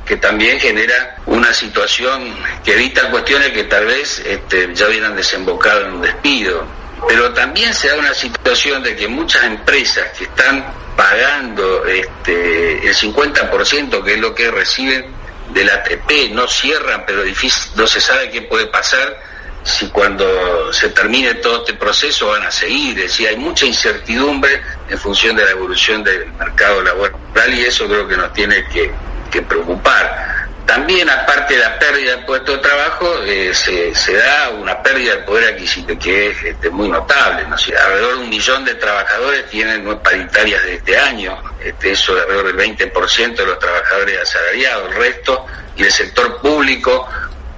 que 0.06 0.18
también 0.18 0.60
genera 0.60 1.18
una 1.28 1.54
situación 1.54 2.36
que 2.64 2.74
evita 2.74 3.10
cuestiones 3.12 3.50
que 3.52 3.66
tal 3.66 3.86
vez 3.86 4.20
este, 4.26 4.74
ya 4.74 4.88
hubieran 4.88 5.16
desembocado 5.16 5.82
en 5.82 5.94
un 5.94 6.02
despido. 6.02 6.66
Pero 7.08 7.34
también 7.34 7.74
se 7.74 7.90
da 7.90 7.96
una 7.96 8.14
situación 8.14 8.84
de 8.84 8.96
que 8.96 9.08
muchas 9.08 9.44
empresas 9.44 10.12
que 10.18 10.26
están 10.26 10.66
pagando 10.96 11.86
este, 11.86 12.88
el 12.88 12.96
50%, 12.96 14.04
que 14.04 14.14
es 14.14 14.20
lo 14.20 14.34
que 14.34 14.50
reciben 14.50 15.06
del 15.50 15.70
ATP, 15.70 16.32
no 16.32 16.48
cierran, 16.48 17.04
pero 17.06 17.24
difícil, 17.24 17.72
no 17.76 17.86
se 17.86 18.02
sabe 18.02 18.30
qué 18.30 18.42
puede 18.44 18.68
pasar 18.68 19.20
si 19.64 19.88
cuando 19.90 20.72
se 20.72 20.90
termine 20.90 21.36
todo 21.36 21.60
este 21.60 21.74
proceso 21.74 22.28
van 22.28 22.44
a 22.44 22.52
seguir. 22.52 22.98
Es 23.00 23.12
decir, 23.12 23.28
hay 23.28 23.38
mucha 23.38 23.66
incertidumbre 23.66 24.62
en 24.90 24.98
función 24.98 25.36
de 25.36 25.44
la 25.44 25.52
evolución 25.52 26.04
del 26.04 26.32
mercado 26.34 26.82
laboral 26.82 27.54
y 27.54 27.66
eso 27.66 27.88
creo 27.88 28.08
que 28.08 28.16
nos 28.18 28.32
tiene 28.34 28.64
que 28.68 28.92
que 29.36 29.42
preocupar. 29.42 30.45
También, 30.66 31.08
aparte 31.10 31.54
de 31.54 31.60
la 31.60 31.78
pérdida 31.78 32.16
de 32.16 32.24
puestos 32.24 32.56
de 32.56 32.62
trabajo, 32.62 33.24
eh, 33.24 33.54
se, 33.54 34.14
da 34.14 34.50
una 34.50 34.82
pérdida 34.82 35.18
de 35.18 35.22
poder 35.22 35.54
adquisitivo 35.54 36.00
que 36.00 36.32
es 36.32 36.44
este, 36.44 36.70
muy 36.72 36.90
notable. 36.90 37.46
¿no? 37.48 37.56
alrededor 37.56 38.18
de 38.18 38.24
un 38.24 38.30
millón 38.30 38.66
de 38.66 38.74
trabajadores 38.76 39.48
tienen 39.50 39.86
paritarias 40.00 40.64
de 40.64 40.76
este 40.76 40.98
año, 40.98 41.38
este, 41.64 41.92
eso 41.92 42.18
es 42.18 42.24
alrededor 42.24 42.56
del 42.56 42.78
20% 42.78 43.36
de 43.36 43.46
los 43.46 43.60
trabajadores 43.60 44.20
asalariados. 44.22 44.92
El 44.92 44.98
resto 44.98 45.46
y 45.78 45.84
el 45.84 45.92
sector 45.92 46.42
público, 46.42 47.08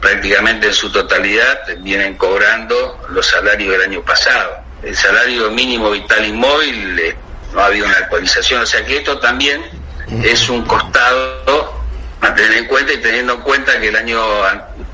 prácticamente 0.02 0.68
en 0.68 0.74
su 0.74 0.92
totalidad, 0.92 1.62
vienen 1.80 2.18
cobrando 2.18 3.06
los 3.10 3.26
salarios 3.26 3.72
del 3.72 3.84
año 3.84 4.02
pasado. 4.02 4.58
El 4.84 4.96
salario 4.96 5.50
mínimo 5.52 5.92
vital 5.92 6.26
inmóvil 6.26 7.00
eh, 7.00 7.16
no 7.54 7.62
ha 7.62 7.68
habido 7.68 7.86
una 7.86 7.98
actualización, 7.98 8.64
o 8.64 8.66
sea 8.66 8.86
que 8.86 8.98
esto 8.98 9.18
también 9.18 9.64
es 10.24 10.50
un 10.50 10.64
costado 10.66 11.77
a 12.28 12.36
tener 12.36 12.58
en 12.58 12.66
cuenta 12.66 12.94
y 12.94 12.98
teniendo 12.98 13.34
en 13.34 13.42
cuenta 13.42 13.80
que 13.80 13.88
el 13.88 13.96
año 13.96 14.22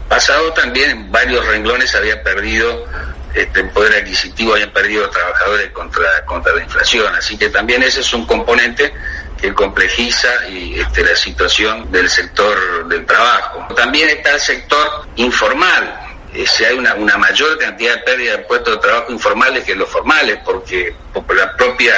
pasado 0.07 0.53
también 0.53 0.91
en 0.91 1.11
varios 1.11 1.45
renglones 1.47 1.93
había 1.95 2.21
perdido 2.21 2.85
este, 3.33 3.63
poder 3.65 4.03
adquisitivo, 4.03 4.53
habían 4.53 4.71
perdido 4.71 5.09
trabajadores 5.09 5.71
contra, 5.71 6.23
contra 6.25 6.53
la 6.53 6.63
inflación. 6.63 7.13
Así 7.15 7.37
que 7.37 7.49
también 7.49 7.81
ese 7.81 8.01
es 8.01 8.13
un 8.13 8.25
componente 8.25 8.93
que 9.41 9.53
complejiza 9.53 10.29
este, 10.47 11.03
la 11.03 11.15
situación 11.15 11.91
del 11.91 12.09
sector 12.09 12.87
del 12.87 13.05
trabajo. 13.05 13.67
También 13.75 14.09
está 14.09 14.35
el 14.35 14.39
sector 14.39 15.07
informal. 15.15 15.99
si 16.45 16.63
hay 16.63 16.77
una, 16.77 16.93
una 16.93 17.17
mayor 17.17 17.57
cantidad 17.57 17.95
de 17.95 18.01
pérdida 18.03 18.37
de 18.37 18.43
puestos 18.43 18.75
de 18.75 18.81
trabajo 18.81 19.11
informales 19.11 19.63
que 19.63 19.75
los 19.75 19.89
formales, 19.89 20.39
porque 20.45 20.95
por 21.11 21.35
la 21.35 21.57
propia 21.57 21.93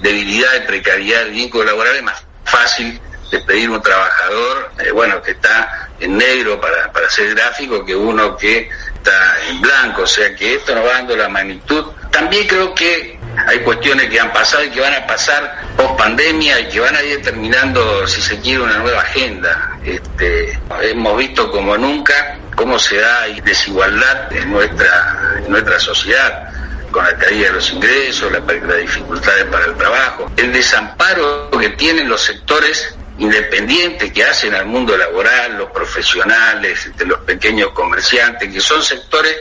debilidad 0.00 0.50
y 0.56 0.66
precariedad 0.66 1.20
del 1.20 1.30
vínculo 1.30 1.64
laboral 1.64 1.96
es 1.96 2.02
más 2.02 2.24
fácil 2.44 3.00
despedir 3.32 3.70
un 3.70 3.82
trabajador, 3.82 4.70
eh, 4.78 4.90
bueno, 4.92 5.22
que 5.22 5.32
está 5.32 5.88
en 5.98 6.18
negro 6.18 6.60
para, 6.60 6.92
para 6.92 7.08
ser 7.08 7.34
gráfico, 7.34 7.84
que 7.84 7.96
uno 7.96 8.36
que 8.36 8.68
está 8.94 9.36
en 9.48 9.60
blanco, 9.60 10.02
o 10.02 10.06
sea 10.06 10.34
que 10.36 10.56
esto 10.56 10.74
nos 10.74 10.84
va 10.84 10.92
dando 10.92 11.16
la 11.16 11.28
magnitud. 11.28 11.86
También 12.10 12.46
creo 12.46 12.74
que 12.74 13.18
hay 13.46 13.60
cuestiones 13.60 14.10
que 14.10 14.20
han 14.20 14.32
pasado 14.32 14.64
y 14.64 14.70
que 14.70 14.80
van 14.80 14.94
a 14.94 15.06
pasar 15.06 15.62
post 15.76 15.96
pandemia 15.96 16.60
y 16.60 16.68
que 16.68 16.80
van 16.80 16.94
a 16.94 17.02
ir 17.02 17.16
determinando, 17.16 18.06
si 18.06 18.20
se 18.20 18.38
quiere, 18.40 18.62
una 18.62 18.78
nueva 18.78 19.00
agenda. 19.00 19.78
Este, 19.82 20.58
hemos 20.82 21.16
visto 21.16 21.50
como 21.50 21.76
nunca 21.78 22.36
cómo 22.54 22.78
se 22.78 22.98
da 22.98 23.22
desigualdad 23.42 24.30
en 24.30 24.52
nuestra, 24.52 25.36
en 25.38 25.50
nuestra 25.50 25.80
sociedad 25.80 26.52
con 26.90 27.02
la 27.02 27.16
caída 27.16 27.46
de 27.46 27.54
los 27.54 27.72
ingresos, 27.72 28.30
las 28.30 28.46
dificultades 28.78 29.44
para 29.46 29.64
el 29.64 29.74
trabajo, 29.74 30.30
el 30.36 30.52
desamparo 30.52 31.50
que 31.58 31.70
tienen 31.70 32.06
los 32.06 32.20
sectores 32.20 32.94
independientes 33.22 34.12
que 34.12 34.24
hacen 34.24 34.52
al 34.52 34.66
mundo 34.66 34.96
laboral, 34.96 35.56
los 35.56 35.70
profesionales, 35.70 36.90
los 37.06 37.20
pequeños 37.20 37.70
comerciantes, 37.70 38.52
que 38.52 38.60
son 38.60 38.82
sectores 38.82 39.36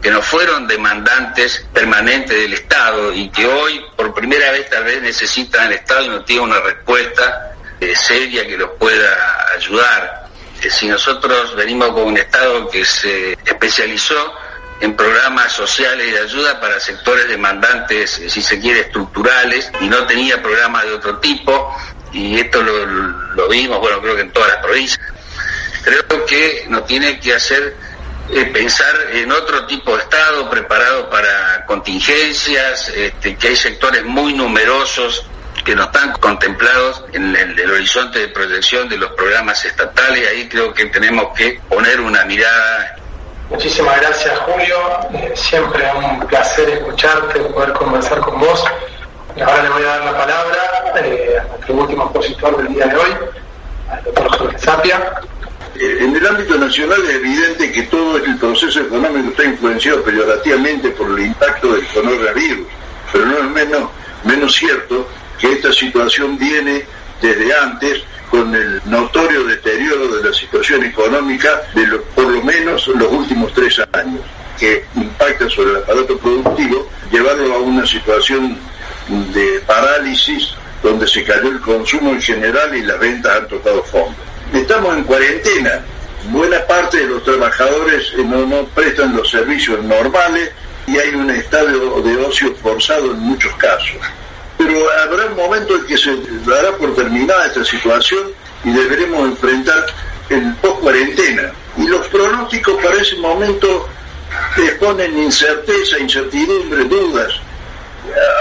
que 0.00 0.10
no 0.10 0.22
fueron 0.22 0.66
demandantes 0.66 1.66
permanentes 1.72 2.34
del 2.34 2.54
Estado 2.54 3.12
y 3.12 3.28
que 3.28 3.46
hoy 3.46 3.84
por 3.94 4.14
primera 4.14 4.50
vez 4.52 4.70
tal 4.70 4.84
vez 4.84 5.02
necesitan 5.02 5.66
el 5.66 5.74
Estado 5.74 6.04
y 6.04 6.08
no 6.08 6.24
tienen 6.24 6.44
una 6.44 6.60
respuesta 6.60 7.54
eh, 7.78 7.94
seria 7.94 8.46
que 8.46 8.56
los 8.56 8.70
pueda 8.78 9.52
ayudar. 9.54 10.28
Eh, 10.62 10.70
si 10.70 10.88
nosotros 10.88 11.54
venimos 11.56 11.90
con 11.90 12.04
un 12.04 12.16
Estado 12.16 12.70
que 12.70 12.86
se 12.86 13.32
especializó 13.44 14.32
en 14.80 14.96
programas 14.96 15.52
sociales 15.52 16.10
de 16.10 16.20
ayuda 16.20 16.58
para 16.58 16.80
sectores 16.80 17.28
demandantes, 17.28 18.22
si 18.28 18.40
se 18.40 18.58
quiere, 18.58 18.80
estructurales, 18.80 19.70
y 19.80 19.88
no 19.88 20.06
tenía 20.06 20.42
programas 20.42 20.84
de 20.84 20.92
otro 20.94 21.18
tipo, 21.18 21.74
y 22.16 22.40
esto 22.40 22.62
lo, 22.62 23.48
vimos, 23.48 23.78
bueno, 23.78 24.00
creo 24.00 24.16
que 24.16 24.22
en 24.22 24.30
todas 24.30 24.48
las 24.48 24.62
provincias. 24.62 25.00
Creo 25.84 26.24
que 26.24 26.64
nos 26.68 26.86
tiene 26.86 27.20
que 27.20 27.34
hacer 27.34 27.76
eh, 28.30 28.46
pensar 28.46 28.94
en 29.12 29.30
otro 29.30 29.66
tipo 29.66 29.94
de 29.94 30.02
Estado 30.02 30.48
preparado 30.48 31.10
para 31.10 31.64
contingencias, 31.66 32.88
este, 32.88 33.36
que 33.36 33.48
hay 33.48 33.56
sectores 33.56 34.02
muy 34.04 34.32
numerosos 34.32 35.26
que 35.62 35.74
no 35.74 35.84
están 35.84 36.12
contemplados 36.12 37.04
en 37.12 37.36
el, 37.36 37.70
horizonte 37.70 38.20
de 38.20 38.28
proyección 38.28 38.88
de 38.88 38.96
los 38.96 39.10
programas 39.12 39.64
estatales. 39.64 40.26
Ahí 40.28 40.48
creo 40.48 40.72
que 40.72 40.86
tenemos 40.86 41.36
que 41.36 41.60
poner 41.68 42.00
una 42.00 42.24
mirada. 42.24 42.96
Muchísimas 43.50 44.00
gracias, 44.00 44.38
Julio. 44.40 44.76
Eh, 45.12 45.32
siempre 45.34 45.84
un 45.92 46.26
placer 46.26 46.68
escucharte, 46.70 47.40
poder 47.40 47.72
conversar 47.74 48.20
con 48.20 48.40
vos. 48.40 48.64
Ahora 49.38 49.62
le 49.64 49.68
voy 49.68 49.82
a 49.82 49.86
dar 49.86 50.04
la 50.04 50.16
palabra 50.16 50.58
eh, 50.96 51.36
a 51.38 51.44
nuestro 51.48 51.74
último 51.74 52.04
expositor 52.04 52.56
del 52.56 52.72
día 52.72 52.86
de 52.86 52.96
hoy, 52.96 53.10
al 53.90 54.04
doctor 54.04 54.38
Jorge 54.38 54.58
Zapia. 54.58 55.12
Eh, 55.74 55.98
en 56.00 56.16
el 56.16 56.26
ámbito 56.26 56.56
nacional 56.56 57.02
es 57.04 57.16
evidente 57.16 57.70
que 57.70 57.82
todo 57.82 58.16
el 58.16 58.38
proceso 58.38 58.80
económico 58.80 59.28
está 59.28 59.44
influenciado 59.44 60.02
peyorativamente 60.02 60.88
por 60.90 61.10
el 61.10 61.26
impacto 61.26 61.74
del 61.74 61.86
coronavirus, 61.88 62.66
pero 63.12 63.26
no 63.26 63.36
es 63.36 63.44
menos, 63.44 63.90
menos 64.24 64.54
cierto 64.54 65.06
que 65.38 65.52
esta 65.52 65.70
situación 65.70 66.38
viene 66.38 66.86
desde 67.20 67.54
antes 67.58 68.04
con 68.30 68.54
el 68.54 68.80
notorio 68.86 69.44
deterioro 69.44 70.16
de 70.16 70.30
la 70.30 70.34
situación 70.34 70.82
económica 70.82 71.60
de 71.74 71.86
por 72.14 72.24
lo 72.24 72.42
menos 72.42 72.88
los 72.88 73.12
últimos 73.12 73.52
tres 73.52 73.82
años, 73.92 74.22
que 74.58 74.82
impacta 74.94 75.46
sobre 75.50 75.72
el 75.72 75.76
aparato 75.76 76.16
productivo, 76.16 76.88
llevarlo 77.12 77.54
a 77.54 77.58
una 77.58 77.86
situación 77.86 78.58
de 79.08 79.60
parálisis 79.66 80.54
donde 80.82 81.06
se 81.06 81.24
cayó 81.24 81.48
el 81.48 81.60
consumo 81.60 82.10
en 82.12 82.22
general 82.22 82.74
y 82.76 82.82
las 82.82 82.98
ventas 82.98 83.36
han 83.36 83.48
tocado 83.48 83.82
fondo. 83.84 84.16
Estamos 84.52 84.96
en 84.96 85.04
cuarentena, 85.04 85.80
buena 86.30 86.60
parte 86.66 86.98
de 86.98 87.06
los 87.06 87.24
trabajadores 87.24 88.12
no, 88.18 88.46
no 88.46 88.64
prestan 88.66 89.16
los 89.16 89.30
servicios 89.30 89.82
normales 89.84 90.50
y 90.86 90.98
hay 90.98 91.14
un 91.14 91.30
estado 91.30 92.00
de 92.02 92.16
ocio 92.16 92.54
forzado 92.56 93.12
en 93.12 93.18
muchos 93.20 93.54
casos 93.56 94.00
pero 94.58 94.90
habrá 95.02 95.26
un 95.26 95.36
momento 95.36 95.76
en 95.76 95.86
que 95.86 95.96
se 95.96 96.16
dará 96.46 96.76
por 96.76 96.94
terminada 96.94 97.46
esta 97.46 97.64
situación 97.64 98.30
y 98.64 98.70
deberemos 98.70 99.28
enfrentar 99.28 99.86
el 100.30 100.54
post-cuarentena. 100.56 101.52
Y 101.76 101.86
los 101.86 102.06
pronósticos 102.08 102.82
para 102.82 102.96
ese 102.96 103.16
momento 103.16 103.88
exponen 104.56 105.18
incerteza, 105.18 105.98
incertidumbre, 105.98 106.84
dudas. 106.84 107.34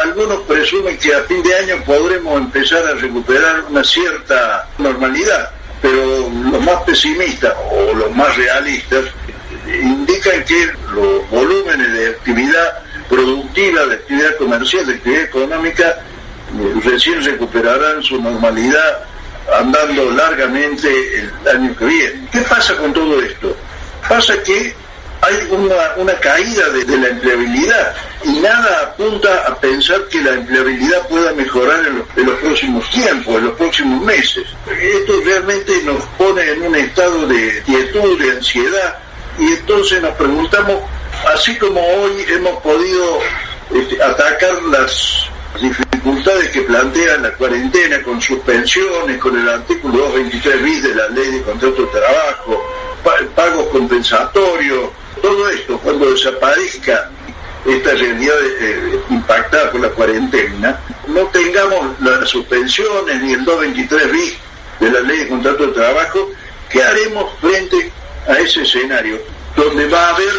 Algunos 0.04 0.41
presumen 0.41 0.97
que 0.97 1.13
a 1.13 1.21
fin 1.23 1.41
de 1.43 1.56
año 1.56 1.84
podremos 1.86 2.39
empezar 2.39 2.86
a 2.88 2.93
recuperar 2.93 3.65
una 3.69 3.84
cierta 3.84 4.67
normalidad, 4.78 5.51
pero 5.82 6.30
los 6.51 6.62
más 6.62 6.84
pesimistas 6.84 7.54
o 7.71 7.93
los 7.93 8.12
más 8.15 8.36
realistas 8.38 9.06
indican 9.67 10.43
que 10.45 10.71
los 10.93 11.30
volúmenes 11.30 11.91
de 11.93 12.10
actividad 12.10 12.84
productiva, 13.10 13.86
de 13.86 13.95
actividad 13.95 14.36
comercial, 14.38 14.86
de 14.86 14.93
actividad 14.93 15.23
económica, 15.23 15.97
recién 16.84 17.23
recuperarán 17.23 18.01
su 18.04 18.21
normalidad 18.21 19.04
andando 19.60 20.12
largamente 20.12 20.89
el 21.19 21.47
año 21.47 21.75
que 21.75 21.86
viene. 21.86 22.28
¿Qué 22.32 22.41
pasa 22.41 22.75
con 22.78 22.93
todo 22.93 23.21
esto? 23.21 23.56
Pasa 24.08 24.41
que 24.43 24.75
hay 25.25 25.47
una, 25.49 26.13
caída 26.19 26.69
de, 26.69 26.97
la 26.97 27.07
empleabilidad 27.07 27.95
y 28.23 28.39
nada 28.39 28.81
apunta 28.83 29.45
a 29.47 29.55
pensar 29.59 30.07
que 30.07 30.21
la 30.21 30.33
empleabilidad 30.33 31.07
pueda 31.07 31.33
mejorar 31.33 31.85
en 31.88 31.99
los, 31.99 32.07
en 32.15 32.25
los, 32.27 32.39
próximos 32.39 32.89
tiempos, 32.91 33.35
en 33.38 33.45
los 33.45 33.55
próximos 33.55 34.03
meses. 34.03 34.45
Esto 34.79 35.13
realmente 35.25 35.81
nos 35.83 36.03
pone 36.17 36.43
en 36.43 36.61
un 36.61 36.75
estado 36.75 37.27
de 37.27 37.63
quietud, 37.63 38.19
de 38.19 38.31
ansiedad 38.31 38.99
y 39.39 39.53
entonces 39.53 40.01
nos 40.01 40.13
preguntamos 40.15 40.81
así 41.33 41.57
como 41.57 41.81
hoy 41.81 42.25
hemos 42.29 42.61
podido 42.61 43.19
este, 43.73 44.01
atacar 44.01 44.61
las 44.63 45.27
dificultades 45.59 46.51
que 46.51 46.61
plantea 46.61 47.17
la 47.17 47.31
cuarentena 47.33 48.01
con 48.03 48.21
suspensiones, 48.21 49.17
con 49.17 49.38
el 49.38 49.49
artículo 49.49 49.97
223 50.09 50.63
bis 50.63 50.83
de 50.83 50.95
la 50.95 51.07
ley 51.09 51.31
de 51.31 51.41
contrato 51.41 51.81
de 51.81 51.88
trabajo, 51.88 52.63
pagos 53.35 53.67
compensatorios, 53.69 54.89
todo 55.25 55.49
esto 55.49 55.79
cuando 55.79 56.11
desaparezca 56.11 57.09
esta 57.65 57.91
realidad 57.95 58.35
eh, 58.61 58.99
impactada 59.09 59.71
por 59.71 59.81
la 59.81 59.89
cuarentena, 59.89 60.79
no 61.07 61.21
tengamos 61.27 61.99
las 61.99 62.29
suspensiones 62.29 63.23
ni 63.23 63.33
el 63.33 63.43
223 63.43 64.11
bis 64.11 64.38
de 64.79 64.91
la 64.91 64.99
ley 64.99 65.17
de 65.19 65.29
contrato 65.29 65.65
de 65.65 65.73
trabajo, 65.73 66.29
¿qué 66.69 66.83
haremos 66.83 67.33
frente 67.41 67.91
a 68.27 68.38
ese 68.38 68.61
escenario? 68.61 69.19
Donde 69.55 69.88
va 69.88 70.09
a 70.09 70.15
haber 70.15 70.33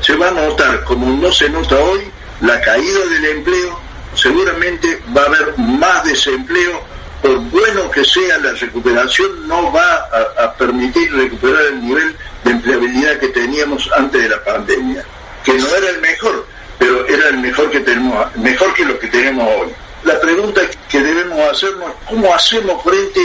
se 0.00 0.14
va 0.14 0.28
a 0.28 0.32
notar, 0.32 0.84
como 0.84 1.06
no 1.16 1.32
se 1.32 1.48
nota 1.48 1.76
hoy, 1.76 2.02
la 2.40 2.60
caída 2.60 3.06
del 3.06 3.24
empleo, 3.24 3.80
seguramente 4.14 5.02
va 5.16 5.22
a 5.22 5.26
haber 5.26 5.58
más 5.58 6.04
desempleo, 6.04 6.82
por 7.20 7.38
bueno 7.50 7.90
que 7.90 8.04
sea 8.04 8.38
la 8.38 8.52
recuperación, 8.52 9.48
no 9.48 9.72
va 9.72 10.08
a, 10.38 10.52
permitir 10.54 11.12
recuperar 11.14 11.62
el 11.72 11.84
nivel 11.84 12.14
de 12.44 12.50
empleabilidad 12.50 13.18
que 13.18 13.28
teníamos 13.28 13.90
antes 13.96 14.22
de 14.22 14.28
la 14.28 14.44
pandemia, 14.44 15.04
que 15.44 15.54
no 15.54 15.66
era 15.76 15.90
el 15.90 16.00
mejor, 16.00 16.46
pero 16.78 17.06
era 17.06 17.28
el 17.28 17.38
mejor 17.38 17.70
que 17.70 17.80
tenemos, 17.80 18.36
mejor 18.36 18.74
que 18.74 18.84
lo 18.84 18.98
que 18.98 19.08
tenemos 19.08 19.48
hoy. 19.48 19.72
La 20.04 20.20
pregunta 20.20 20.60
que 20.88 21.00
debemos 21.00 21.38
hacernos 21.50 21.88
es 21.88 21.96
cómo 22.08 22.34
hacemos 22.34 22.82
frente 22.82 23.20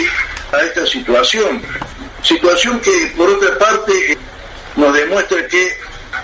a 0.54 0.62
esta 0.62 0.86
situación, 0.86 1.62
situación 2.24 2.80
que 2.80 3.14
por 3.18 3.30
otra 3.30 3.58
parte 3.58 4.18
nos 4.76 4.94
demuestra 4.94 5.46
que 5.48 5.78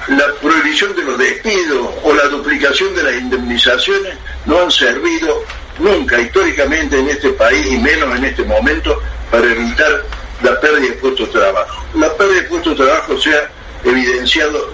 la 0.08 0.34
prohibición 0.42 0.96
de 0.96 1.04
los 1.04 1.18
despidos 1.18 1.90
o 2.04 2.14
la 2.14 2.26
duplicación 2.26 2.96
de 2.96 3.04
las 3.04 3.16
indemnizaciones 3.16 4.16
no 4.46 4.62
han 4.62 4.72
servido 4.72 5.44
nunca 5.80 6.20
históricamente 6.20 7.00
en 7.00 7.10
este 7.10 7.30
país 7.32 7.66
y 7.68 7.78
menos 7.78 8.16
en 8.16 8.26
este 8.26 8.44
momento 8.44 9.02
para 9.32 9.46
evitar 9.52 10.04
la 10.44 10.60
pérdida 10.60 10.90
de 10.90 10.94
puestos 10.94 11.28
de 11.28 11.34
trabajo. 11.40 11.84
La 11.96 12.14
pérdida 12.16 12.42
de 12.42 12.48
puestos 12.48 12.78
de 12.78 12.86
trabajo 12.86 13.20
se 13.20 13.36
ha 13.36 13.50
evidenciado 13.84 14.74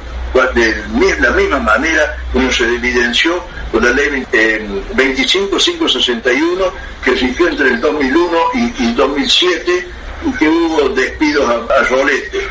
de 0.55 0.83
la 1.19 1.31
misma 1.31 1.59
manera 1.59 2.15
como 2.31 2.49
se 2.51 2.63
evidenció 2.63 3.43
con 3.71 3.83
la 3.83 3.91
ley 3.91 4.25
25561 4.31 6.65
eh, 6.65 6.69
que 7.03 7.11
rigió 7.11 7.49
entre 7.49 7.67
el 7.67 7.81
2001 7.81 8.37
y, 8.79 8.93
2007 8.93 9.87
y 10.25 10.31
que 10.37 10.49
hubo 10.49 10.89
despidos 10.89 11.49
a, 11.49 11.55
a 11.73 11.83
rolete 11.83 12.47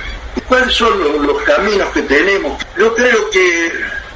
¿Cuáles 0.48 0.74
son 0.74 1.26
los, 1.26 1.42
caminos 1.42 1.88
que 1.90 2.02
tenemos? 2.02 2.60
Yo 2.78 2.94
creo 2.94 3.30
que 3.30 3.72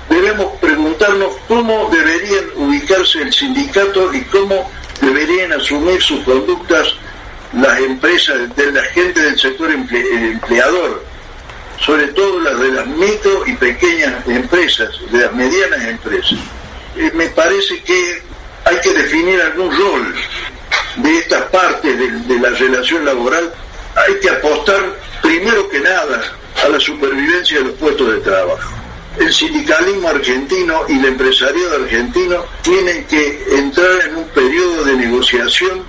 debemos 0.08 0.58
preguntarnos 0.60 1.34
cómo 1.48 1.90
deberían 1.90 2.44
ubicarse 2.56 3.22
el 3.22 3.32
sindicato 3.32 4.12
y 4.12 4.22
cómo 4.24 4.70
deberían 5.00 5.52
asumir 5.52 6.00
sus 6.02 6.22
conductas 6.24 6.94
las 7.56 7.78
empresas, 7.80 8.54
de 8.56 8.72
la 8.72 8.82
gente 8.84 9.20
del 9.20 9.38
sector 9.38 9.70
empleador, 9.70 11.04
sobre 11.84 12.08
todo 12.08 12.40
las 12.40 12.58
de 12.58 12.68
las 12.72 12.86
micro 12.86 13.44
y 13.46 13.52
pequeñas 13.54 14.26
empresas, 14.26 14.88
de 15.10 15.18
las 15.18 15.32
medianas 15.34 15.84
empresas. 15.84 16.38
Eh, 16.96 17.10
me 17.14 17.26
parece 17.28 17.82
que 17.82 18.22
hay 18.64 18.76
que 18.78 18.92
definir 18.92 19.40
algún 19.40 19.70
rol 19.76 20.14
de 20.96 21.18
estas 21.18 21.42
partes 21.44 22.28
de 22.28 22.38
la 22.38 22.50
relación 22.50 23.04
laboral. 23.04 23.52
Hay 23.96 24.18
que 24.20 24.30
apostar 24.30 24.96
primero 25.22 25.68
que 25.68 25.80
nada 25.80 26.22
a 26.64 26.68
la 26.68 26.80
supervivencia 26.80 27.58
de 27.58 27.64
los 27.64 27.74
puestos 27.74 28.12
de 28.12 28.20
trabajo. 28.20 28.72
El 29.18 29.32
sindicalismo 29.32 30.08
argentino 30.08 30.82
y 30.88 30.98
el 30.98 31.04
empresariado 31.04 31.76
argentino 31.76 32.44
tienen 32.62 33.04
que 33.04 33.44
entrar 33.56 34.08
en 34.08 34.16
un 34.16 34.28
periodo 34.28 34.84
de 34.84 34.94
negociación 34.94 35.84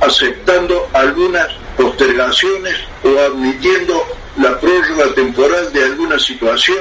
aceptando 0.00 0.88
algunas 0.92 1.48
postergaciones 1.76 2.76
o 3.04 3.18
admitiendo 3.18 4.04
la 4.38 4.58
prórroga 4.58 5.14
temporal 5.14 5.72
de 5.72 5.84
alguna 5.84 6.18
situación, 6.18 6.78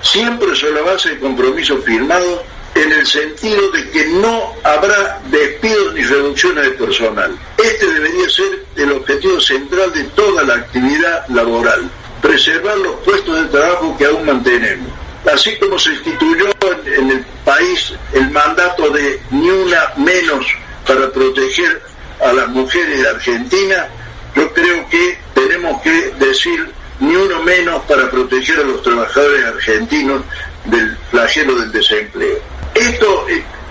siempre 0.00 0.54
sobre 0.54 0.74
la 0.74 0.82
base 0.82 1.10
de 1.10 1.20
compromisos 1.20 1.84
firmados 1.84 2.40
en 2.74 2.92
el 2.92 3.06
sentido 3.06 3.70
de 3.70 3.90
que 3.90 4.06
no 4.06 4.54
habrá 4.62 5.20
despidos 5.30 5.94
ni 5.94 6.02
reducciones 6.02 6.64
de 6.64 6.70
personal. 6.72 7.38
Este 7.58 7.86
debería 7.86 8.28
ser 8.30 8.64
el 8.76 8.92
objetivo 8.92 9.40
central 9.40 9.92
de 9.92 10.04
toda 10.04 10.42
la 10.42 10.54
actividad 10.54 11.26
laboral, 11.28 11.90
preservar 12.20 12.78
los 12.78 12.96
puestos 13.00 13.42
de 13.42 13.48
trabajo 13.48 13.96
que 13.98 14.06
aún 14.06 14.24
mantenemos. 14.24 14.90
Así 15.30 15.56
como 15.58 15.78
se 15.78 15.90
instituyó 15.90 16.46
en, 16.86 17.10
el 17.10 17.24
país 17.44 17.94
el 18.12 18.30
mandato 18.30 18.90
de 18.90 19.20
ni 19.30 19.50
una 19.50 19.92
menos 19.96 20.46
para 20.86 21.10
proteger 21.12 21.82
a 22.22 22.32
las 22.32 22.48
mujeres 22.48 23.02
de 23.02 23.08
Argentina, 23.08 23.88
yo 24.34 24.52
creo 24.52 24.88
que 24.88 25.18
tenemos 25.34 25.82
que 25.82 25.90
decir 26.18 26.70
ni 27.00 27.16
uno 27.16 27.42
menos 27.42 27.82
para 27.84 28.10
proteger 28.10 28.60
a 28.60 28.64
los 28.64 28.82
trabajadores 28.82 29.44
argentinos 29.44 30.22
del 30.64 30.96
flagelo 31.10 31.56
del 31.56 31.72
desempleo. 31.72 32.38
Esto 32.74 33.26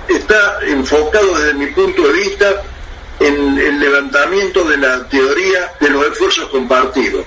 está 0.09 0.59
enfocado 0.67 1.37
desde 1.37 1.53
mi 1.53 1.67
punto 1.67 2.07
de 2.07 2.13
vista 2.13 2.61
en 3.19 3.57
el 3.57 3.79
levantamiento 3.79 4.63
de 4.65 4.77
la 4.77 5.07
teoría 5.07 5.71
de 5.79 5.89
los 5.89 6.05
esfuerzos 6.07 6.49
compartidos. 6.49 7.25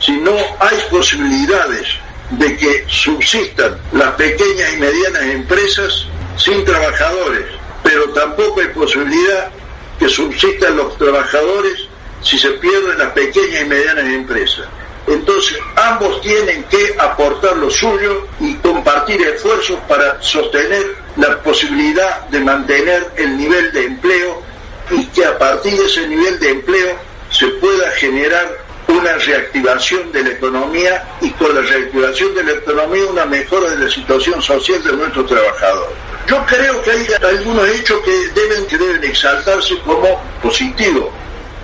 Si 0.00 0.12
no 0.12 0.36
hay 0.58 0.78
posibilidades 0.90 1.86
de 2.30 2.56
que 2.56 2.84
subsistan 2.88 3.78
las 3.92 4.14
pequeñas 4.14 4.72
y 4.74 4.76
medianas 4.78 5.22
empresas 5.22 6.06
sin 6.36 6.64
trabajadores, 6.64 7.46
pero 7.82 8.08
tampoco 8.10 8.60
hay 8.60 8.68
posibilidad 8.68 9.50
que 9.98 10.08
subsistan 10.08 10.76
los 10.76 10.96
trabajadores 10.98 11.88
si 12.22 12.38
se 12.38 12.50
pierden 12.50 12.98
las 12.98 13.12
pequeñas 13.12 13.62
y 13.62 13.64
medianas 13.66 14.04
empresas. 14.06 14.66
Entonces, 15.06 15.58
ambos 15.76 16.20
tienen 16.20 16.64
que 16.64 16.94
aportar 16.98 17.56
lo 17.56 17.70
suyo 17.70 18.26
y 18.40 18.54
compartir 18.56 19.20
esfuerzos 19.22 19.78
para 19.88 20.20
sostener 20.20 20.96
la 21.16 21.40
posibilidad 21.42 22.26
de 22.28 22.40
mantener 22.40 23.12
el 23.16 23.36
nivel 23.36 23.72
de 23.72 23.84
empleo 23.84 24.42
y 24.90 25.06
que 25.06 25.24
a 25.24 25.38
partir 25.38 25.78
de 25.78 25.86
ese 25.86 26.08
nivel 26.08 26.38
de 26.40 26.50
empleo 26.50 26.96
se 27.30 27.46
pueda 27.46 27.90
generar 27.92 28.66
una 28.88 29.12
reactivación 29.14 30.10
de 30.12 30.22
la 30.22 30.30
economía 30.30 31.04
y 31.20 31.30
con 31.32 31.54
la 31.54 31.60
reactivación 31.60 32.34
de 32.34 32.44
la 32.44 32.52
economía 32.52 33.06
una 33.06 33.26
mejora 33.26 33.70
de 33.70 33.84
la 33.84 33.90
situación 33.90 34.40
social 34.42 34.82
de 34.82 34.92
nuestros 34.92 35.26
trabajadores. 35.26 35.96
Yo 36.26 36.44
creo 36.46 36.82
que 36.82 36.90
hay 36.90 37.06
algunos 37.22 37.68
hechos 37.68 38.00
que 38.04 38.28
deben, 38.34 38.66
que 38.66 38.76
deben 38.76 39.04
exaltarse 39.04 39.78
como 39.80 40.20
positivos. 40.42 41.06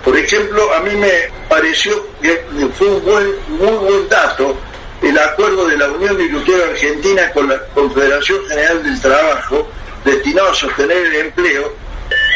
Por 0.03 0.17
ejemplo, 0.17 0.73
a 0.73 0.79
mí 0.81 0.95
me 0.95 1.29
pareció 1.49 2.07
que 2.21 2.45
fue 2.77 2.87
un 2.87 3.03
buen, 3.03 3.27
muy 3.49 3.71
buen 3.71 4.09
dato 4.09 4.57
el 5.01 5.17
acuerdo 5.17 5.67
de 5.67 5.77
la 5.77 5.89
Unión 5.89 6.19
Industrial 6.19 6.61
Argentina 6.71 7.31
con 7.33 7.49
la 7.49 7.59
Confederación 7.73 8.45
General 8.47 8.83
del 8.83 9.01
Trabajo 9.01 9.67
destinado 10.05 10.49
a 10.49 10.55
sostener 10.55 10.97
el 10.97 11.15
empleo 11.15 11.73